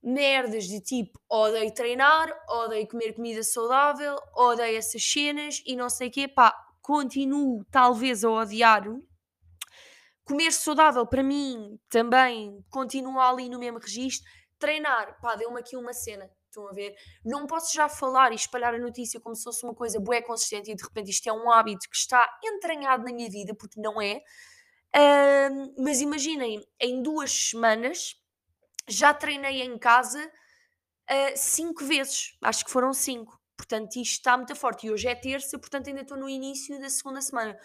merdas 0.00 0.68
de 0.68 0.80
tipo 0.80 1.20
odeio 1.28 1.74
treinar, 1.74 2.32
odeio 2.48 2.86
comer 2.86 3.14
comida 3.14 3.42
saudável, 3.42 4.16
odeio 4.36 4.78
essas 4.78 5.02
cenas 5.02 5.60
e 5.66 5.74
não 5.74 5.90
sei 5.90 6.08
o 6.08 6.10
quê, 6.12 6.28
pá, 6.28 6.54
continuo 6.86 7.64
talvez 7.64 8.22
a 8.22 8.30
odiar. 8.30 8.84
Comer 10.24 10.52
saudável 10.52 11.04
para 11.04 11.20
mim 11.20 11.76
também 11.90 12.64
continua 12.70 13.28
ali 13.28 13.48
no 13.48 13.58
mesmo 13.58 13.80
registro. 13.80 14.24
Treinar, 14.56 15.20
pá, 15.20 15.34
deu-me 15.34 15.58
aqui 15.58 15.76
uma 15.76 15.92
cena, 15.92 16.30
estão 16.44 16.68
a 16.68 16.72
ver? 16.72 16.94
Não 17.24 17.44
posso 17.44 17.74
já 17.74 17.88
falar 17.88 18.30
e 18.30 18.36
espalhar 18.36 18.72
a 18.72 18.78
notícia 18.78 19.20
como 19.20 19.34
se 19.34 19.42
fosse 19.42 19.66
uma 19.66 19.74
coisa 19.74 19.98
bué 19.98 20.22
consistente 20.22 20.70
e 20.70 20.76
de 20.76 20.82
repente 20.84 21.10
isto 21.10 21.28
é 21.28 21.32
um 21.32 21.50
hábito 21.50 21.90
que 21.90 21.96
está 21.96 22.24
entranhado 22.44 23.02
na 23.02 23.12
minha 23.12 23.28
vida, 23.28 23.52
porque 23.52 23.80
não 23.80 24.00
é. 24.00 24.22
Uh, 24.94 25.82
mas 25.82 26.00
imaginem, 26.00 26.64
em 26.80 27.02
duas 27.02 27.32
semanas 27.50 28.14
já 28.88 29.12
treinei 29.12 29.60
em 29.60 29.76
casa 29.76 30.24
uh, 30.24 31.32
cinco 31.34 31.84
vezes, 31.84 32.36
acho 32.40 32.64
que 32.64 32.70
foram 32.70 32.92
cinco. 32.92 33.36
Portanto, 33.56 33.96
isto 33.96 34.12
está 34.12 34.36
muito 34.36 34.54
forte. 34.54 34.86
E 34.86 34.90
hoje 34.90 35.08
é 35.08 35.14
terça, 35.14 35.58
portanto, 35.58 35.88
ainda 35.88 36.02
estou 36.02 36.16
no 36.16 36.28
início 36.28 36.78
da 36.80 36.90
segunda 36.90 37.20
semana. 37.20 37.56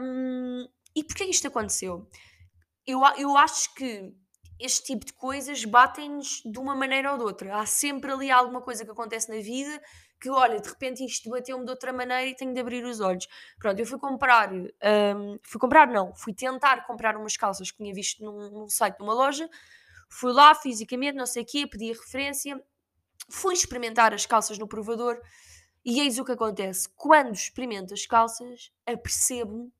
Um, 0.00 0.66
e 0.94 1.04
porquê 1.04 1.24
isto 1.24 1.48
aconteceu? 1.48 2.08
Eu, 2.86 3.00
eu 3.16 3.36
acho 3.36 3.74
que 3.74 4.12
este 4.58 4.84
tipo 4.84 5.04
de 5.04 5.12
coisas 5.12 5.64
batem-nos 5.64 6.42
de 6.44 6.58
uma 6.58 6.74
maneira 6.74 7.12
ou 7.12 7.18
de 7.18 7.24
outra. 7.24 7.56
Há 7.56 7.66
sempre 7.66 8.12
ali 8.12 8.30
alguma 8.30 8.60
coisa 8.60 8.84
que 8.84 8.90
acontece 8.90 9.28
na 9.28 9.42
vida 9.42 9.80
que, 10.20 10.30
olha, 10.30 10.60
de 10.60 10.68
repente 10.68 11.04
isto 11.04 11.28
bateu-me 11.28 11.64
de 11.64 11.70
outra 11.70 11.92
maneira 11.92 12.26
e 12.26 12.36
tenho 12.36 12.54
de 12.54 12.60
abrir 12.60 12.84
os 12.84 13.00
olhos. 13.00 13.26
Pronto, 13.58 13.80
eu 13.80 13.84
fui 13.84 13.98
comprar, 13.98 14.52
um, 14.52 15.38
fui 15.42 15.60
comprar 15.60 15.88
não, 15.88 16.14
fui 16.14 16.32
tentar 16.32 16.86
comprar 16.86 17.16
umas 17.16 17.36
calças 17.36 17.72
que 17.72 17.78
tinha 17.78 17.92
visto 17.92 18.24
num, 18.24 18.50
num 18.50 18.68
site 18.68 18.98
de 18.98 19.02
uma 19.02 19.12
loja, 19.12 19.50
fui 20.08 20.32
lá 20.32 20.54
fisicamente, 20.54 21.16
não 21.16 21.26
sei 21.26 21.42
o 21.42 21.46
quê, 21.46 21.66
pedi 21.66 21.88
referência, 21.88 22.62
fui 23.30 23.54
experimentar 23.54 24.12
as 24.12 24.26
calças 24.26 24.58
no 24.58 24.68
provador 24.68 25.20
e 25.84 26.00
eis 26.00 26.18
o 26.18 26.24
que 26.24 26.32
acontece. 26.32 26.88
Quando 26.96 27.34
experimento 27.34 27.94
as 27.94 28.06
calças, 28.06 28.70
apercebo-me 28.86 29.72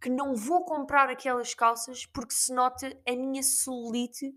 que 0.00 0.10
não 0.10 0.34
vou 0.34 0.64
comprar 0.64 1.08
aquelas 1.08 1.54
calças 1.54 2.04
porque 2.06 2.34
se 2.34 2.52
nota 2.52 2.96
a 3.06 3.12
minha 3.12 3.42
celulite 3.42 4.34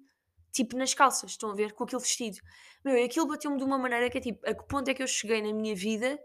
tipo 0.58 0.76
nas 0.76 0.94
calças, 0.94 1.32
estão 1.32 1.52
a 1.52 1.54
ver, 1.54 1.74
com 1.74 1.84
aquele 1.84 2.02
vestido. 2.02 2.40
Meu, 2.84 3.04
aquilo 3.04 3.28
bateu-me 3.28 3.58
de 3.58 3.64
uma 3.64 3.78
maneira 3.78 4.10
que 4.10 4.18
é 4.18 4.22
tipo, 4.22 4.48
a 4.50 4.54
que 4.54 4.68
ponto 4.68 4.90
é 4.90 4.94
que 4.94 5.04
eu 5.04 5.08
cheguei 5.08 5.42
na 5.42 5.54
minha 5.54 5.76
vida 5.76 6.20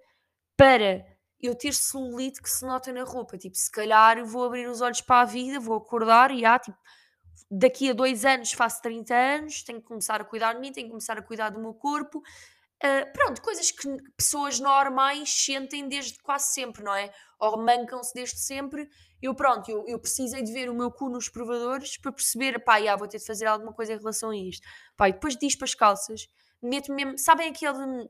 para 0.57 1.05
eu 1.41 1.55
ter 1.55 1.75
celulite 1.75 2.41
que 2.41 2.49
se 2.49 2.65
nota 2.65 2.93
na 2.93 3.05
roupa? 3.05 3.37
Tipo, 3.37 3.57
se 3.57 3.71
calhar 3.71 4.25
vou 4.25 4.45
abrir 4.45 4.69
os 4.69 4.81
olhos 4.81 5.01
para 5.01 5.23
a 5.23 5.25
vida, 5.25 5.61
vou 5.61 5.77
acordar 5.77 6.31
e 6.31 6.45
há, 6.45 6.59
tipo, 6.59 6.79
daqui 7.51 7.91
a 7.91 7.93
dois 7.93 8.25
anos 8.25 8.53
faço 8.53 8.81
30 8.83 9.15
anos, 9.15 9.63
tenho 9.63 9.81
que 9.81 9.87
começar 9.87 10.21
a 10.21 10.25
cuidar 10.25 10.55
de 10.55 10.61
mim, 10.61 10.73
tenho 10.73 10.87
que 10.87 10.93
começar 10.93 11.19
a 11.19 11.23
cuidar 11.23 11.51
do 11.51 11.61
meu 11.61 11.75
corpo. 11.75 12.23
Uh, 12.83 13.13
pronto, 13.13 13.41
coisas 13.43 13.71
que 13.71 13.89
pessoas 14.17 14.59
normais 14.59 15.33
sentem 15.33 15.87
desde 15.89 16.19
quase 16.21 16.53
sempre, 16.53 16.83
não 16.83 16.93
é? 16.93 17.13
Ou 17.39 17.57
mancam-se 17.63 18.13
desde 18.13 18.41
sempre. 18.41 18.89
Eu, 19.21 19.37
pronto, 19.37 19.71
eu, 19.71 19.85
eu, 19.87 20.01
precisei 20.01 20.43
de 20.43 20.53
ver 20.53 20.69
o 20.69 20.75
meu 20.75 20.91
cu 20.91 21.09
nos 21.09 21.29
provadores 21.29 21.97
para 21.97 22.11
perceber, 22.11 22.59
pá, 22.65 22.83
já, 22.83 22.97
vou 22.97 23.07
ter 23.07 23.19
de 23.19 23.25
fazer 23.25 23.47
alguma 23.47 23.73
coisa 23.73 23.93
em 23.93 23.99
relação 23.99 24.31
a 24.31 24.37
isto. 24.37 24.67
Pá, 24.97 25.09
e 25.09 25.13
depois 25.13 25.37
para 25.37 25.65
as 25.65 25.75
calças, 25.75 26.27
meto 26.61 26.93
mesmo, 26.93 27.17
sabem 27.17 27.51
aquele, 27.51 28.09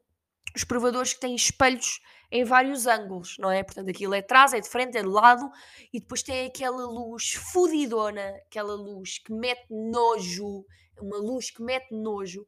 os 0.55 0.65
provadores 0.65 1.15
que 1.15 1.21
têm 1.21 1.35
espelhos 1.35 2.01
em 2.31 2.45
vários 2.45 2.87
ângulos, 2.87 3.37
não 3.39 3.51
é? 3.51 3.63
Portanto, 3.63 3.91
aquilo 3.91 4.15
é 4.15 4.21
atrás, 4.21 4.55
é 4.55 4.61
de 4.61 4.69
frente, 4.69 4.97
é 4.97 5.03
de 5.03 5.09
lado, 5.09 5.51
e 5.93 6.01
depois 6.01 6.23
tem 6.23 6.47
aquela 6.47 6.87
luz 6.87 7.35
fudidona, 7.35 8.27
aquela 8.47 8.75
luz 8.75 9.19
que 9.19 9.33
mete 9.33 9.67
nojo, 9.71 10.65
uma 11.01 11.19
luz 11.19 11.51
que 11.51 11.63
mete 11.63 11.93
nojo, 11.93 12.47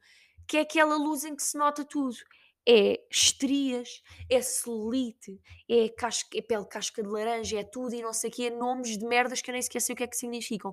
que 0.48 0.56
é 0.56 0.60
aquela 0.60 0.96
luz 0.96 1.24
em 1.24 1.36
que 1.36 1.42
se 1.42 1.58
nota 1.58 1.84
tudo. 1.84 2.16
É 2.66 2.98
estrias, 3.10 4.02
é 4.30 4.40
celulite, 4.40 5.38
é, 5.68 5.90
casca, 5.90 6.30
é 6.34 6.40
pele 6.40 6.64
casca 6.64 7.02
de 7.02 7.08
laranja, 7.10 7.58
é 7.58 7.62
tudo 7.62 7.94
e 7.94 8.00
não 8.00 8.14
sei 8.14 8.30
o 8.30 8.32
que, 8.32 8.46
é 8.46 8.50
nomes 8.50 8.96
de 8.96 9.04
merdas 9.04 9.42
que 9.42 9.50
eu 9.50 9.52
nem 9.52 9.60
sei 9.60 9.92
o 9.92 9.96
que 9.96 10.02
é 10.02 10.06
que 10.06 10.16
significam. 10.16 10.72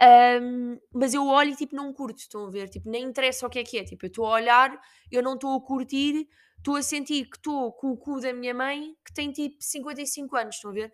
Um, 0.00 0.78
mas 0.92 1.12
eu 1.12 1.26
olho 1.26 1.50
e 1.50 1.56
tipo 1.56 1.74
não 1.74 1.92
curto, 1.92 2.18
estão 2.18 2.46
a 2.46 2.50
ver? 2.50 2.68
Tipo, 2.68 2.88
nem 2.88 3.04
interessa 3.04 3.46
o 3.46 3.50
que 3.50 3.58
é 3.58 3.64
que 3.64 3.78
é. 3.78 3.84
Tipo, 3.84 4.06
eu 4.06 4.08
estou 4.08 4.26
a 4.26 4.34
olhar, 4.34 4.80
eu 5.10 5.24
não 5.24 5.34
estou 5.34 5.56
a 5.56 5.60
curtir, 5.60 6.28
estou 6.64 6.76
a 6.76 6.82
sentir 6.82 7.26
que 7.26 7.36
estou 7.36 7.70
com 7.72 7.90
o 7.90 7.96
cu 7.96 8.18
da 8.20 8.32
minha 8.32 8.54
mãe, 8.54 8.96
que 9.04 9.12
tem 9.12 9.30
tipo 9.30 9.56
55 9.60 10.34
anos, 10.34 10.54
estão 10.56 10.70
a 10.70 10.74
ver? 10.74 10.92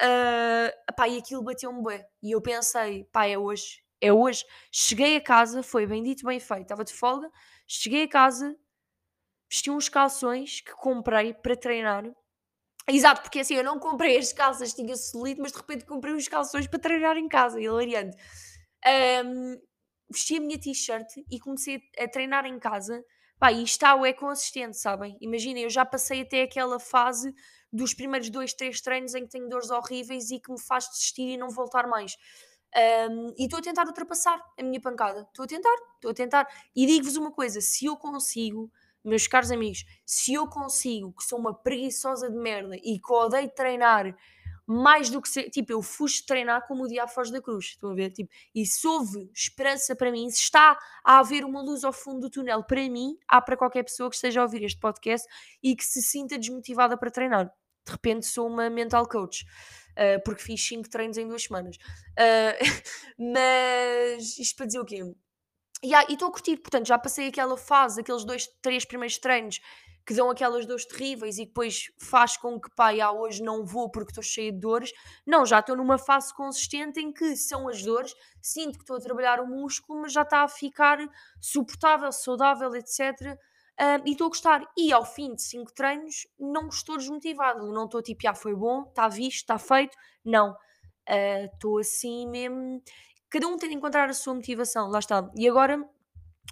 Uh, 0.00 0.94
pá, 0.96 1.06
e 1.08 1.18
aquilo 1.18 1.40
bateu-me 1.40 1.80
bem. 1.84 2.04
E 2.20 2.32
eu 2.32 2.42
pensei, 2.42 3.04
pá, 3.12 3.24
é 3.24 3.38
hoje, 3.38 3.80
é 4.00 4.12
hoje. 4.12 4.44
Cheguei 4.72 5.16
a 5.16 5.20
casa, 5.20 5.62
foi 5.62 5.86
bem 5.86 6.02
dito, 6.02 6.26
bem 6.26 6.40
feito, 6.40 6.62
estava 6.62 6.84
de 6.84 6.92
folga. 6.92 7.30
Cheguei 7.64 8.02
a 8.02 8.08
casa, 8.08 8.56
vesti 9.48 9.70
uns 9.70 9.88
calções 9.88 10.60
que 10.60 10.72
comprei 10.72 11.32
para 11.32 11.56
treinar. 11.56 12.04
Exato, 12.88 13.22
porque 13.22 13.38
assim, 13.38 13.54
eu 13.54 13.64
não 13.64 13.78
comprei 13.78 14.18
as 14.18 14.32
calças, 14.32 14.74
tinha 14.74 14.96
solido, 14.96 15.40
mas 15.40 15.52
de 15.52 15.58
repente 15.58 15.86
comprei 15.86 16.12
uns 16.12 16.26
calções 16.26 16.66
para 16.66 16.80
treinar 16.80 17.16
em 17.16 17.28
casa, 17.28 17.60
hilariante. 17.60 18.16
Um, 19.24 19.56
vesti 20.10 20.38
a 20.38 20.40
minha 20.40 20.58
t-shirt 20.58 21.06
e 21.30 21.38
comecei 21.38 21.80
a 21.98 22.08
treinar 22.08 22.44
em 22.46 22.58
casa 22.58 23.02
Pá, 23.44 23.52
e 23.52 23.62
está 23.62 23.94
é 24.08 24.12
consistente, 24.14 24.78
sabem? 24.78 25.18
Imaginem, 25.20 25.64
eu 25.64 25.68
já 25.68 25.84
passei 25.84 26.22
até 26.22 26.40
aquela 26.40 26.80
fase 26.80 27.30
dos 27.70 27.92
primeiros 27.92 28.30
dois, 28.30 28.54
três 28.54 28.80
treinos 28.80 29.14
em 29.14 29.24
que 29.24 29.32
tenho 29.32 29.50
dores 29.50 29.68
horríveis 29.68 30.30
e 30.30 30.40
que 30.40 30.50
me 30.50 30.58
faz 30.58 30.88
desistir 30.88 31.34
e 31.34 31.36
não 31.36 31.50
voltar 31.50 31.86
mais. 31.86 32.16
Um, 33.10 33.34
e 33.36 33.44
estou 33.44 33.58
a 33.58 33.62
tentar 33.62 33.86
ultrapassar 33.86 34.42
a 34.58 34.62
minha 34.62 34.80
pancada. 34.80 35.26
Estou 35.28 35.44
a 35.44 35.46
tentar, 35.46 35.76
estou 35.96 36.10
a 36.10 36.14
tentar. 36.14 36.48
E 36.74 36.86
digo-vos 36.86 37.18
uma 37.18 37.30
coisa: 37.30 37.60
se 37.60 37.84
eu 37.84 37.98
consigo, 37.98 38.72
meus 39.04 39.26
caros 39.26 39.50
amigos, 39.50 39.84
se 40.06 40.32
eu 40.32 40.48
consigo, 40.48 41.12
que 41.12 41.22
sou 41.22 41.38
uma 41.38 41.52
preguiçosa 41.52 42.30
de 42.30 42.38
merda 42.38 42.76
e 42.76 42.98
que 42.98 43.12
odeio 43.12 43.50
treinar 43.50 44.16
mais 44.66 45.10
do 45.10 45.20
que 45.20 45.28
ser, 45.28 45.50
tipo, 45.50 45.72
eu 45.72 45.82
fui 45.82 46.08
treinar 46.26 46.66
como 46.66 46.84
o 46.84 46.88
diabo 46.88 47.10
foge 47.10 47.32
da 47.32 47.40
cruz, 47.40 47.66
estão 47.66 47.90
a 47.90 47.94
ver? 47.94 48.10
Tipo, 48.10 48.30
e 48.54 48.64
se 48.64 48.86
houve 48.86 49.30
esperança 49.34 49.94
para 49.94 50.10
mim, 50.10 50.30
se 50.30 50.40
está 50.40 50.78
a 51.04 51.18
haver 51.18 51.44
uma 51.44 51.62
luz 51.62 51.84
ao 51.84 51.92
fundo 51.92 52.20
do 52.20 52.30
túnel 52.30 52.62
para 52.64 52.88
mim, 52.88 53.16
há 53.28 53.40
para 53.40 53.56
qualquer 53.56 53.82
pessoa 53.82 54.08
que 54.08 54.16
esteja 54.16 54.40
a 54.40 54.44
ouvir 54.44 54.62
este 54.64 54.80
podcast 54.80 55.28
e 55.62 55.76
que 55.76 55.84
se 55.84 56.02
sinta 56.02 56.38
desmotivada 56.38 56.96
para 56.96 57.10
treinar. 57.10 57.46
De 57.86 57.92
repente 57.92 58.26
sou 58.26 58.46
uma 58.46 58.70
mental 58.70 59.06
coach. 59.06 59.44
Uh, 59.92 60.20
porque 60.24 60.42
fiz 60.42 60.66
5 60.66 60.88
treinos 60.90 61.16
em 61.16 61.28
duas 61.28 61.44
semanas. 61.44 61.76
Uh, 62.18 62.58
mas 63.32 64.36
isto 64.38 64.56
para 64.56 64.66
dizer 64.66 64.80
o 64.80 64.84
quê? 64.84 65.04
E 65.84 66.12
estou 66.12 66.28
a 66.28 66.32
curtir, 66.32 66.56
portanto, 66.56 66.88
já 66.88 66.98
passei 66.98 67.28
aquela 67.28 67.56
fase, 67.56 68.00
aqueles 68.00 68.24
dois, 68.24 68.48
três 68.60 68.84
primeiros 68.84 69.18
treinos 69.18 69.60
que 70.06 70.12
dão 70.12 70.30
aquelas 70.30 70.66
dores 70.66 70.84
terríveis 70.84 71.38
e 71.38 71.46
depois 71.46 71.90
faz 71.98 72.36
com 72.36 72.60
que, 72.60 72.68
pá, 72.74 72.90
ah, 73.02 73.12
hoje 73.12 73.42
não 73.42 73.64
vou 73.64 73.90
porque 73.90 74.10
estou 74.10 74.22
cheia 74.22 74.52
de 74.52 74.58
dores. 74.58 74.92
Não, 75.26 75.46
já 75.46 75.60
estou 75.60 75.76
numa 75.76 75.96
fase 75.96 76.34
consistente 76.34 77.00
em 77.00 77.10
que 77.10 77.34
são 77.36 77.68
as 77.68 77.82
dores, 77.82 78.14
sinto 78.40 78.74
que 78.78 78.84
estou 78.84 78.96
a 78.96 79.00
trabalhar 79.00 79.40
o 79.40 79.46
músculo, 79.46 80.02
mas 80.02 80.12
já 80.12 80.22
está 80.22 80.42
a 80.42 80.48
ficar 80.48 80.98
suportável, 81.40 82.12
saudável, 82.12 82.74
etc. 82.74 83.38
Uh, 83.80 84.02
e 84.04 84.12
estou 84.12 84.26
a 84.26 84.28
gostar. 84.28 84.62
E 84.76 84.92
ao 84.92 85.06
fim 85.06 85.34
de 85.34 85.42
cinco 85.42 85.72
treinos, 85.72 86.26
não 86.38 86.68
estou 86.68 86.98
desmotivado. 86.98 87.72
Não 87.72 87.86
estou 87.86 88.02
tipo, 88.02 88.28
ah, 88.28 88.34
foi 88.34 88.54
bom, 88.54 88.82
está 88.82 89.08
visto, 89.08 89.38
está 89.38 89.58
feito. 89.58 89.96
Não. 90.22 90.54
Estou 91.06 91.76
uh, 91.76 91.80
assim 91.80 92.28
mesmo. 92.28 92.82
Cada 93.30 93.48
um 93.48 93.56
tem 93.56 93.70
de 93.70 93.74
encontrar 93.74 94.08
a 94.10 94.14
sua 94.14 94.34
motivação, 94.34 94.88
lá 94.88 94.98
está. 94.98 95.28
E 95.34 95.48
agora 95.48 95.82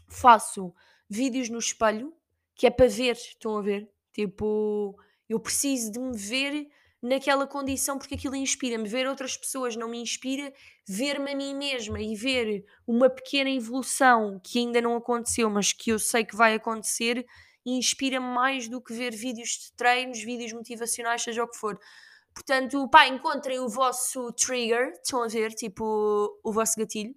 faço 0.09 0.75
vídeos 1.09 1.49
no 1.49 1.59
espelho 1.59 2.13
que 2.55 2.67
é 2.67 2.71
para 2.71 2.89
ver, 2.89 3.17
estão 3.17 3.57
a 3.57 3.63
ver? 3.63 3.89
Tipo, 4.13 4.97
eu 5.29 5.41
preciso 5.41 5.91
de 5.91 5.99
me 5.99 6.17
ver 6.17 6.69
naquela 7.03 7.47
condição 7.47 7.99
porque 7.99 8.15
aquilo 8.15 8.37
inspira-me. 8.37 8.89
Ver 8.89 9.09
outras 9.09 9.37
pessoas 9.37 9.75
não 9.75 9.89
me 9.89 9.99
inspira, 9.99 10.53
ver-me 10.87 11.33
a 11.33 11.37
mim 11.37 11.55
mesma 11.55 12.01
e 12.01 12.15
ver 12.15 12.65
uma 12.87 13.11
pequena 13.11 13.51
evolução 13.51 14.41
que 14.45 14.59
ainda 14.61 14.81
não 14.81 14.97
aconteceu, 14.97 15.51
mas 15.51 15.73
que 15.73 15.91
eu 15.91 15.99
sei 15.99 16.25
que 16.25 16.37
vai 16.37 16.55
acontecer, 16.55 17.27
inspira-me 17.67 18.27
mais 18.27 18.69
do 18.69 18.81
que 18.81 18.93
ver 18.93 19.15
vídeos 19.15 19.49
de 19.49 19.73
treinos, 19.77 20.23
vídeos 20.23 20.53
motivacionais, 20.53 21.23
seja 21.23 21.43
o 21.43 21.49
que 21.49 21.57
for. 21.57 21.79
Portanto, 22.35 22.89
pá, 22.89 23.07
encontrem 23.07 23.59
o 23.59 23.69
vosso 23.69 24.33
trigger, 24.33 24.93
estão 24.93 25.23
a 25.23 25.29
ver, 25.29 25.53
tipo, 25.53 26.39
o 26.43 26.53
vosso 26.53 26.79
gatilho 26.79 27.15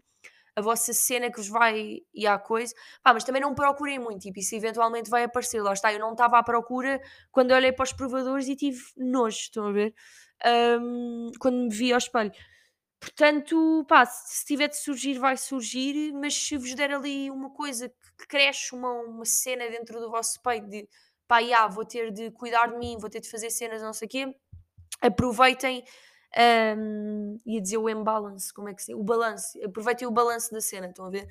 a 0.56 0.62
vossa 0.62 0.94
cena 0.94 1.30
que 1.30 1.38
vos 1.38 1.50
vai 1.50 2.00
e 2.13 2.26
há 2.26 2.39
coisa. 2.39 2.74
Pá, 3.04 3.13
mas 3.13 3.24
também 3.24 3.41
não 3.41 3.54
procurem 3.54 4.00
muito, 4.00 4.22
tipo, 4.22 4.39
isso 4.39 4.56
eventualmente 4.56 5.10
vai 5.10 5.24
aparecer. 5.24 5.62
Lá 5.62 5.74
está, 5.74 5.91
eu 5.91 6.00
não 6.00 6.13
estava 6.13 6.39
à 6.39 6.44
procura 6.44 7.02
quando 7.32 7.52
olhei 7.52 7.72
para 7.72 7.84
os 7.84 7.94
provadores 7.94 8.48
e 8.48 8.56
tive 8.56 8.82
nojo, 8.96 9.38
estão 9.38 9.68
a 9.68 9.72
ver? 9.72 9.94
Um, 10.82 11.32
quando 11.39 11.58
me 11.58 11.70
vi 11.70 11.91
ao 11.91 11.98
espelho. 11.98 12.32
Portanto, 13.00 13.86
pá, 13.88 14.06
se 14.06 14.46
tiver 14.46 14.70
de 14.70 14.78
surgir, 14.78 15.20
vai 15.20 15.38
surgir, 15.38 16.13
mas 16.13 16.34
se 16.34 16.58
vos 16.58 16.74
der 16.74 16.91
ali 16.91 17.30
uma 17.30 17.52
coisa 17.52 17.89
que 18.18 18.28
cresce, 18.28 18.74
uma, 18.74 18.91
uma 18.94 19.26
cena 19.26 19.70
dentro 19.70 20.00
do 20.00 20.10
vosso 20.10 20.41
peito 20.41 20.68
de 20.68 20.88
pá, 21.28 21.44
já, 21.44 21.68
vou 21.68 21.86
ter 21.86 22.12
de 22.12 22.32
cuidar 22.32 22.68
de 22.68 22.78
mim, 22.78 22.98
vou 22.98 23.10
ter 23.10 23.20
de 23.20 23.30
fazer 23.30 23.50
cenas, 23.50 23.82
não 23.82 23.94
sei 23.94 24.06
o 24.08 24.10
quê, 24.10 24.36
aproveitem 25.02 25.84
Um, 26.38 27.38
ia 27.45 27.62
dizer 27.62 27.78
o 27.78 27.89
imbalance, 27.89 28.54
como 28.54 28.67
é 28.67 28.74
que 28.74 28.84
se 28.84 28.93
O 28.93 29.04
balanço. 29.04 29.58
Aproveitem 29.63 30.08
o 30.08 30.12
balanço 30.12 30.52
da 30.52 30.60
cena, 30.60 30.88
estão 30.88 31.06
a 31.06 31.10
ver? 31.10 31.28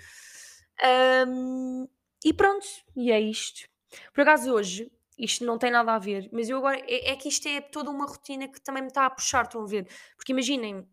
Um, 1.29 1.87
e 2.25 2.33
pronto, 2.33 2.67
e 2.97 3.13
é 3.13 3.21
isto. 3.21 3.69
Por 4.13 4.23
acaso 4.23 4.51
hoje, 4.53 4.91
isto 5.19 5.45
não 5.45 5.59
tem 5.59 5.71
nada 5.71 5.95
a 5.95 5.99
ver, 5.99 6.29
mas 6.33 6.49
eu 6.49 6.57
agora. 6.59 6.79
É, 6.89 7.13
é 7.13 7.17
que 7.17 7.29
isto 7.29 7.47
é 7.47 7.61
toda 7.61 7.91
uma 7.91 8.07
rotina 8.07 8.49
que 8.49 8.61
também 8.61 8.83
me 8.83 8.89
está 8.89 9.07
a 9.07 9.11
puxar, 9.11 9.45
estão 9.45 9.63
a 9.63 9.67
ver? 9.67 9.87
Porque 10.17 10.33
imaginem, 10.33 10.89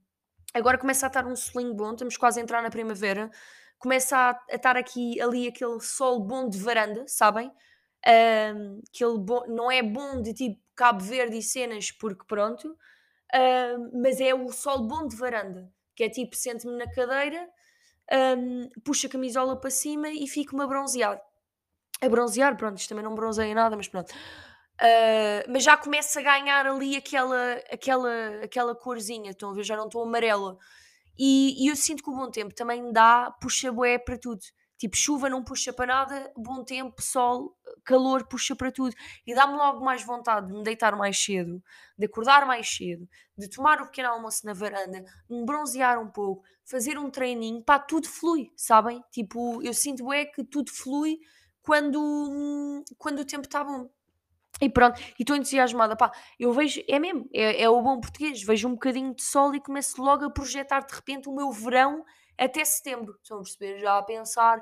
agora 0.54 0.78
começa 0.78 1.06
a 1.06 1.08
estar 1.08 1.26
um 1.26 1.36
solinho 1.36 1.74
bom, 1.74 1.94
estamos 1.94 2.18
quase 2.18 2.40
a 2.40 2.44
entrar 2.44 2.62
na 2.62 2.70
primavera, 2.70 3.32
começa 3.80 4.18
a, 4.18 4.30
a 4.52 4.56
estar 4.56 4.78
aqui, 4.78 5.20
ali, 5.22 5.48
aquele 5.48 5.80
sol 5.80 6.20
bom 6.20 6.48
de 6.50 6.58
varanda, 6.60 7.06
sabem? 7.08 7.52
Um, 8.06 8.82
aquele 8.90 9.18
bom, 9.20 9.46
não 9.48 9.72
é 9.72 9.82
bom 9.82 10.22
de 10.22 10.34
tipo 10.34 10.60
Cabo 10.76 11.04
Verde 11.04 11.38
e 11.38 11.44
cenas, 11.44 11.92
porque 11.92 12.26
pronto, 12.28 12.78
um, 13.34 14.02
mas 14.02 14.20
é 14.20 14.34
o 14.34 14.52
sol 14.52 14.88
bom 14.88 15.08
de 15.08 15.16
varanda, 15.16 15.72
que 15.96 16.04
é 16.04 16.10
tipo, 16.10 16.36
sento-me 16.36 16.78
na 16.78 16.92
cadeira, 16.92 17.50
um, 18.38 18.70
puxo 18.84 19.08
a 19.08 19.10
camisola 19.10 19.60
para 19.60 19.70
cima 19.70 20.10
e 20.10 20.28
fico-me 20.28 20.64
a 20.64 20.68
bronzear. 20.68 21.22
A 22.02 22.10
bronzear, 22.10 22.58
pronto, 22.58 22.78
isto 22.78 22.90
também 22.90 23.04
não 23.04 23.16
bronzeia 23.16 23.54
nada, 23.54 23.76
mas 23.78 23.88
pronto. 23.88 24.12
Uh, 24.12 25.46
mas 25.48 25.64
já 25.64 25.78
começa 25.78 26.20
a 26.20 26.24
ganhar 26.24 26.66
ali 26.66 26.96
aquela, 26.96 27.54
aquela, 27.72 28.44
aquela 28.44 28.76
corzinha, 28.76 29.32
estão 29.32 29.52
a 29.52 29.54
ver? 29.54 29.64
Já 29.64 29.78
não 29.78 29.86
estou 29.86 30.02
amarela. 30.02 30.58
E, 31.18 31.64
e, 31.64 31.68
eu 31.68 31.76
sinto 31.76 32.04
que 32.04 32.10
o 32.10 32.16
bom 32.16 32.32
tempo 32.32 32.54
também 32.56 32.92
dá, 32.92 33.32
puxa 33.40 33.72
bué 33.72 34.00
para 34.00 34.18
tudo. 34.18 34.42
Tipo, 34.78 34.98
chuva 34.98 35.30
não 35.30 35.44
puxa 35.44 35.72
para 35.72 35.86
nada, 35.86 36.34
bom 36.36 36.64
tempo, 36.64 37.00
sol, 37.00 37.56
calor 37.84 38.26
puxa 38.28 38.56
para 38.56 38.72
tudo. 38.72 38.96
E 39.26 39.34
dá-me 39.34 39.56
logo 39.56 39.84
mais 39.84 40.04
vontade 40.04 40.48
de 40.48 40.54
me 40.54 40.64
deitar 40.64 40.96
mais 40.96 41.18
cedo, 41.18 41.62
de 41.98 42.06
acordar 42.06 42.46
mais 42.46 42.70
cedo, 42.70 43.08
de 43.38 43.50
tomar 43.50 43.82
o 43.82 43.86
pequeno 43.86 44.10
almoço 44.10 44.46
na 44.46 44.54
varanda, 44.54 45.02
de 45.02 45.36
me 45.36 45.46
bronzear 45.46 46.02
um 46.02 46.10
pouco, 46.10 46.44
fazer 46.66 46.98
um 46.98 47.10
treininho, 47.10 47.64
pá, 47.64 47.80
tudo 47.80 48.08
flui, 48.08 48.52
sabem? 48.56 49.04
Tipo, 49.12 49.62
eu 49.64 49.74
sinto 49.74 50.12
é 50.12 50.26
que 50.26 50.44
tudo 50.44 50.72
flui 50.72 51.20
quando, 51.62 52.84
quando 52.98 53.20
o 53.20 53.26
tempo 53.26 53.46
está 53.46 53.64
bom. 53.64 53.90
E 54.62 54.70
pronto, 54.70 55.02
e 55.18 55.24
estou 55.24 55.36
entusiasmada, 55.36 55.96
pá, 55.96 56.12
eu 56.40 56.54
vejo, 56.54 56.84
é 56.88 57.00
mesmo, 57.00 57.28
é, 57.34 57.64
é, 57.64 57.70
o 57.70 57.82
bom 57.82 58.00
português, 58.00 58.44
vejo 58.44 58.68
um 58.68 58.74
bocadinho 58.74 59.16
de 59.16 59.24
sol 59.24 59.56
e 59.56 59.60
começo 59.60 60.00
logo 60.00 60.26
a 60.26 60.30
projetar 60.30 60.82
de 60.82 60.94
repente 60.94 61.28
o 61.28 61.36
meu 61.36 61.52
verão 61.52 62.06
até 62.38 62.64
setembro, 62.64 63.18
estão 63.22 63.38
a 63.38 63.42
perceber, 63.42 63.80
já 63.80 63.98
a 63.98 64.04
pensar, 64.04 64.62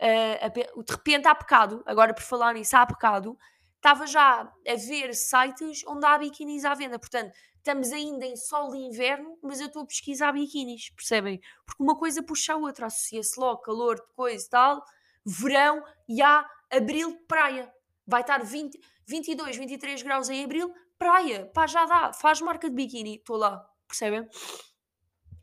uh, 0.00 0.82
de 0.82 0.92
repente 0.92 1.26
há 1.26 1.34
pecado, 1.34 1.82
agora 1.86 2.14
por 2.14 2.22
falar 2.22 2.54
nisso, 2.54 2.76
há 2.76 2.86
pecado, 2.86 3.38
estava 3.76 4.06
já 4.06 4.40
a 4.40 4.74
ver 4.74 5.14
sites 5.14 5.84
onde 5.86 6.04
há 6.06 6.18
biquinis 6.18 6.64
à 6.64 6.74
venda, 6.74 6.98
portanto, 6.98 7.32
estamos 7.56 7.92
ainda 7.92 8.24
em 8.24 8.36
sol 8.36 8.70
de 8.70 8.78
inverno, 8.78 9.38
mas 9.42 9.60
eu 9.60 9.66
estou 9.66 9.82
a 9.82 9.86
pesquisar 9.86 10.32
biquinis, 10.32 10.90
percebem? 10.90 11.40
Porque 11.66 11.82
uma 11.82 11.96
coisa 11.96 12.22
puxa 12.22 12.54
a 12.54 12.56
outra, 12.56 12.86
associa-se 12.86 13.38
logo, 13.38 13.60
calor, 13.60 13.96
de 13.96 14.14
coisa 14.14 14.44
e 14.44 14.48
tal, 14.48 14.84
verão 15.24 15.82
e 16.08 16.22
há 16.22 16.48
abril 16.70 17.16
praia. 17.26 17.72
Vai 18.06 18.22
estar 18.22 18.42
20, 18.42 18.80
22, 19.06 19.56
23 19.56 20.02
graus 20.02 20.30
em 20.30 20.44
abril, 20.44 20.72
praia, 20.98 21.46
pá, 21.52 21.66
já 21.66 21.84
dá, 21.84 22.12
faz 22.12 22.40
marca 22.40 22.68
de 22.68 22.74
biquíni, 22.74 23.16
estou 23.16 23.36
lá, 23.36 23.64
percebem? 23.86 24.26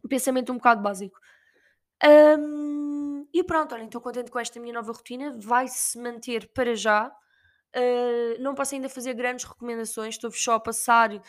Pensamento 0.09 0.51
um 0.51 0.57
bocado 0.57 0.81
básico. 0.81 1.19
Um, 2.03 2.94
e 3.37 3.43
pronto, 3.43 3.75
olhem, 3.75 3.87
estou 3.87 3.99
contente 3.99 4.31
com 4.31 4.39
esta 4.39 4.61
minha 4.61 4.73
nova 4.73 4.93
rotina, 4.93 5.35
vai-se 5.37 5.99
manter 5.99 6.49
para 6.53 6.73
já. 6.73 7.13
Uh, 7.75 8.41
não 8.41 8.55
posso 8.55 8.73
ainda 8.73 8.87
fazer 8.87 9.13
grandes 9.13 9.43
recomendações, 9.43 10.15
estou 10.15 10.31
só 10.31 10.53
a 10.53 10.59
passar 10.61 11.13
uh, 11.13 11.21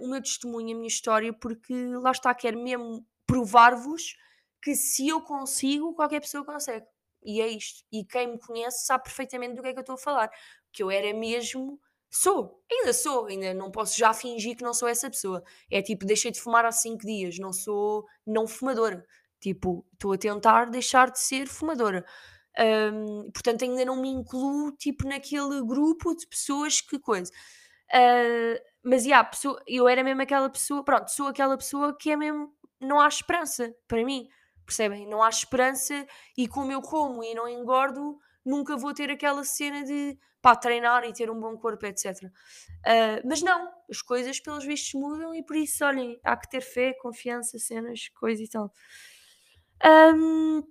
o 0.00 0.08
meu 0.10 0.20
testemunho, 0.20 0.74
a 0.74 0.78
minha 0.78 0.88
história, 0.88 1.32
porque 1.32 1.72
lá 2.02 2.10
está, 2.10 2.34
quero 2.34 2.58
mesmo 2.60 3.06
provar-vos 3.24 4.16
que 4.60 4.74
se 4.74 5.06
eu 5.06 5.20
consigo, 5.20 5.94
qualquer 5.94 6.18
pessoa 6.18 6.44
consegue. 6.44 6.86
E 7.22 7.40
é 7.40 7.46
isto. 7.46 7.84
E 7.92 8.04
quem 8.04 8.32
me 8.32 8.38
conhece 8.40 8.84
sabe 8.84 9.04
perfeitamente 9.04 9.54
do 9.54 9.62
que 9.62 9.68
é 9.68 9.72
que 9.72 9.78
eu 9.78 9.82
estou 9.82 9.94
a 9.94 9.98
falar. 9.98 10.30
Que 10.72 10.82
eu 10.82 10.90
era 10.90 11.14
mesmo. 11.14 11.80
Sou, 12.10 12.60
ainda 12.70 12.92
sou, 12.92 13.26
ainda 13.26 13.54
não 13.54 13.70
posso 13.70 13.96
já 13.96 14.12
fingir 14.12 14.56
que 14.56 14.64
não 14.64 14.74
sou 14.74 14.88
essa 14.88 15.08
pessoa. 15.08 15.40
É 15.70 15.80
tipo, 15.80 16.04
deixei 16.04 16.32
de 16.32 16.40
fumar 16.40 16.64
há 16.64 16.72
5 16.72 16.98
dias, 17.06 17.38
não 17.38 17.52
sou 17.52 18.04
não 18.26 18.48
fumadora. 18.48 19.06
Tipo, 19.44 19.84
estou 19.92 20.14
a 20.14 20.16
tentar 20.16 20.70
deixar 20.70 21.10
de 21.10 21.20
ser 21.20 21.46
fumadora. 21.46 22.02
Um, 22.58 23.30
portanto, 23.30 23.62
ainda 23.62 23.84
não 23.84 24.00
me 24.00 24.08
incluo 24.08 24.72
tipo 24.72 25.06
naquele 25.06 25.60
grupo 25.60 26.16
de 26.16 26.26
pessoas 26.26 26.80
que 26.80 26.98
coisa. 26.98 27.30
Uh, 27.92 28.58
mas 28.82 29.04
yeah, 29.04 29.22
pessoa, 29.22 29.62
eu 29.66 29.86
era 29.86 30.02
mesmo 30.02 30.22
aquela 30.22 30.48
pessoa, 30.48 30.82
pronto, 30.82 31.10
sou 31.10 31.26
aquela 31.26 31.58
pessoa 31.58 31.94
que 31.94 32.10
é 32.10 32.16
mesmo, 32.16 32.54
não 32.80 32.98
há 32.98 33.06
esperança 33.06 33.70
para 33.86 34.02
mim. 34.02 34.26
Percebem? 34.64 35.06
Não 35.06 35.22
há 35.22 35.28
esperança 35.28 36.06
e 36.38 36.48
como 36.48 36.72
eu 36.72 36.80
como 36.80 37.22
e 37.22 37.34
não 37.34 37.46
engordo, 37.46 38.18
nunca 38.42 38.78
vou 38.78 38.94
ter 38.94 39.10
aquela 39.10 39.44
cena 39.44 39.84
de 39.84 40.18
pá, 40.40 40.56
treinar 40.56 41.04
e 41.04 41.12
ter 41.12 41.30
um 41.30 41.38
bom 41.38 41.54
corpo, 41.58 41.84
etc. 41.84 42.06
Uh, 42.22 42.30
ah, 42.86 43.20
mas 43.26 43.42
não, 43.42 43.70
as 43.90 44.00
coisas 44.00 44.40
pelos 44.40 44.64
vistos 44.64 44.94
mudam 44.94 45.34
e 45.34 45.42
por 45.42 45.54
isso, 45.54 45.84
olhem, 45.84 46.18
há 46.24 46.34
que 46.34 46.48
ter 46.48 46.62
fé, 46.62 46.94
confiança, 46.94 47.58
cenas, 47.58 48.08
coisa 48.08 48.42
e 48.42 48.48
tal. 48.48 48.72
Um, 49.84 50.62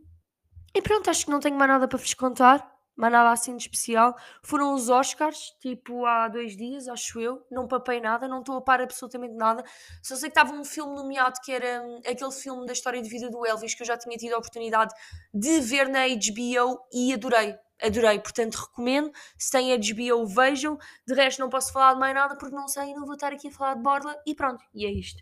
e 0.75 0.81
pronto, 0.81 1.09
acho 1.09 1.25
que 1.25 1.31
não 1.31 1.39
tenho 1.39 1.55
mais 1.55 1.69
nada 1.69 1.87
para 1.87 1.97
vos 1.97 2.13
contar 2.13 2.73
mas 2.95 3.11
nada 3.11 3.31
assim 3.31 3.55
de 3.55 3.63
especial. 3.63 4.15
Foram 4.43 4.73
os 4.73 4.89
Oscars, 4.89 5.55
tipo 5.59 6.05
há 6.05 6.27
dois 6.27 6.55
dias, 6.55 6.87
acho 6.87 7.19
eu. 7.19 7.45
Não 7.49 7.67
papei 7.67 7.99
nada, 7.99 8.27
não 8.27 8.39
estou 8.39 8.57
a 8.57 8.61
par 8.61 8.81
absolutamente 8.81 9.33
nada. 9.33 9.63
Só 10.01 10.15
sei 10.15 10.29
que 10.29 10.39
estava 10.39 10.53
um 10.53 10.63
filme 10.63 10.95
nomeado 10.95 11.39
que 11.43 11.51
era 11.51 11.81
hum, 11.83 12.01
aquele 12.07 12.31
filme 12.31 12.65
da 12.65 12.73
história 12.73 13.01
de 13.01 13.09
vida 13.09 13.29
do 13.29 13.45
Elvis, 13.45 13.73
que 13.73 13.81
eu 13.81 13.87
já 13.87 13.97
tinha 13.97 14.17
tido 14.17 14.33
a 14.33 14.37
oportunidade 14.37 14.93
de 15.33 15.59
ver 15.61 15.89
na 15.89 16.07
HBO 16.07 16.79
e 16.93 17.13
adorei. 17.13 17.55
Adorei, 17.81 18.19
portanto 18.19 18.55
recomendo. 18.55 19.11
Se 19.37 19.51
têm 19.51 19.75
HBO, 19.77 20.25
vejam. 20.25 20.77
De 21.05 21.13
resto, 21.13 21.39
não 21.39 21.49
posso 21.49 21.73
falar 21.73 21.93
de 21.95 21.99
mais 21.99 22.13
nada 22.13 22.37
porque 22.37 22.55
não 22.55 22.67
sei, 22.67 22.93
não 22.93 23.05
vou 23.05 23.15
estar 23.15 23.33
aqui 23.33 23.47
a 23.47 23.51
falar 23.51 23.75
de 23.75 23.81
borla. 23.81 24.15
E 24.25 24.35
pronto, 24.35 24.63
e 24.73 24.85
é 24.85 24.91
isto. 24.91 25.21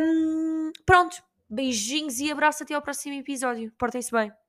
Um, 0.00 0.72
pronto, 0.84 1.22
beijinhos 1.48 2.18
e 2.20 2.30
abraço 2.30 2.62
até 2.62 2.74
ao 2.74 2.82
próximo 2.82 3.14
episódio. 3.14 3.72
Portem-se 3.78 4.10
bem. 4.12 4.45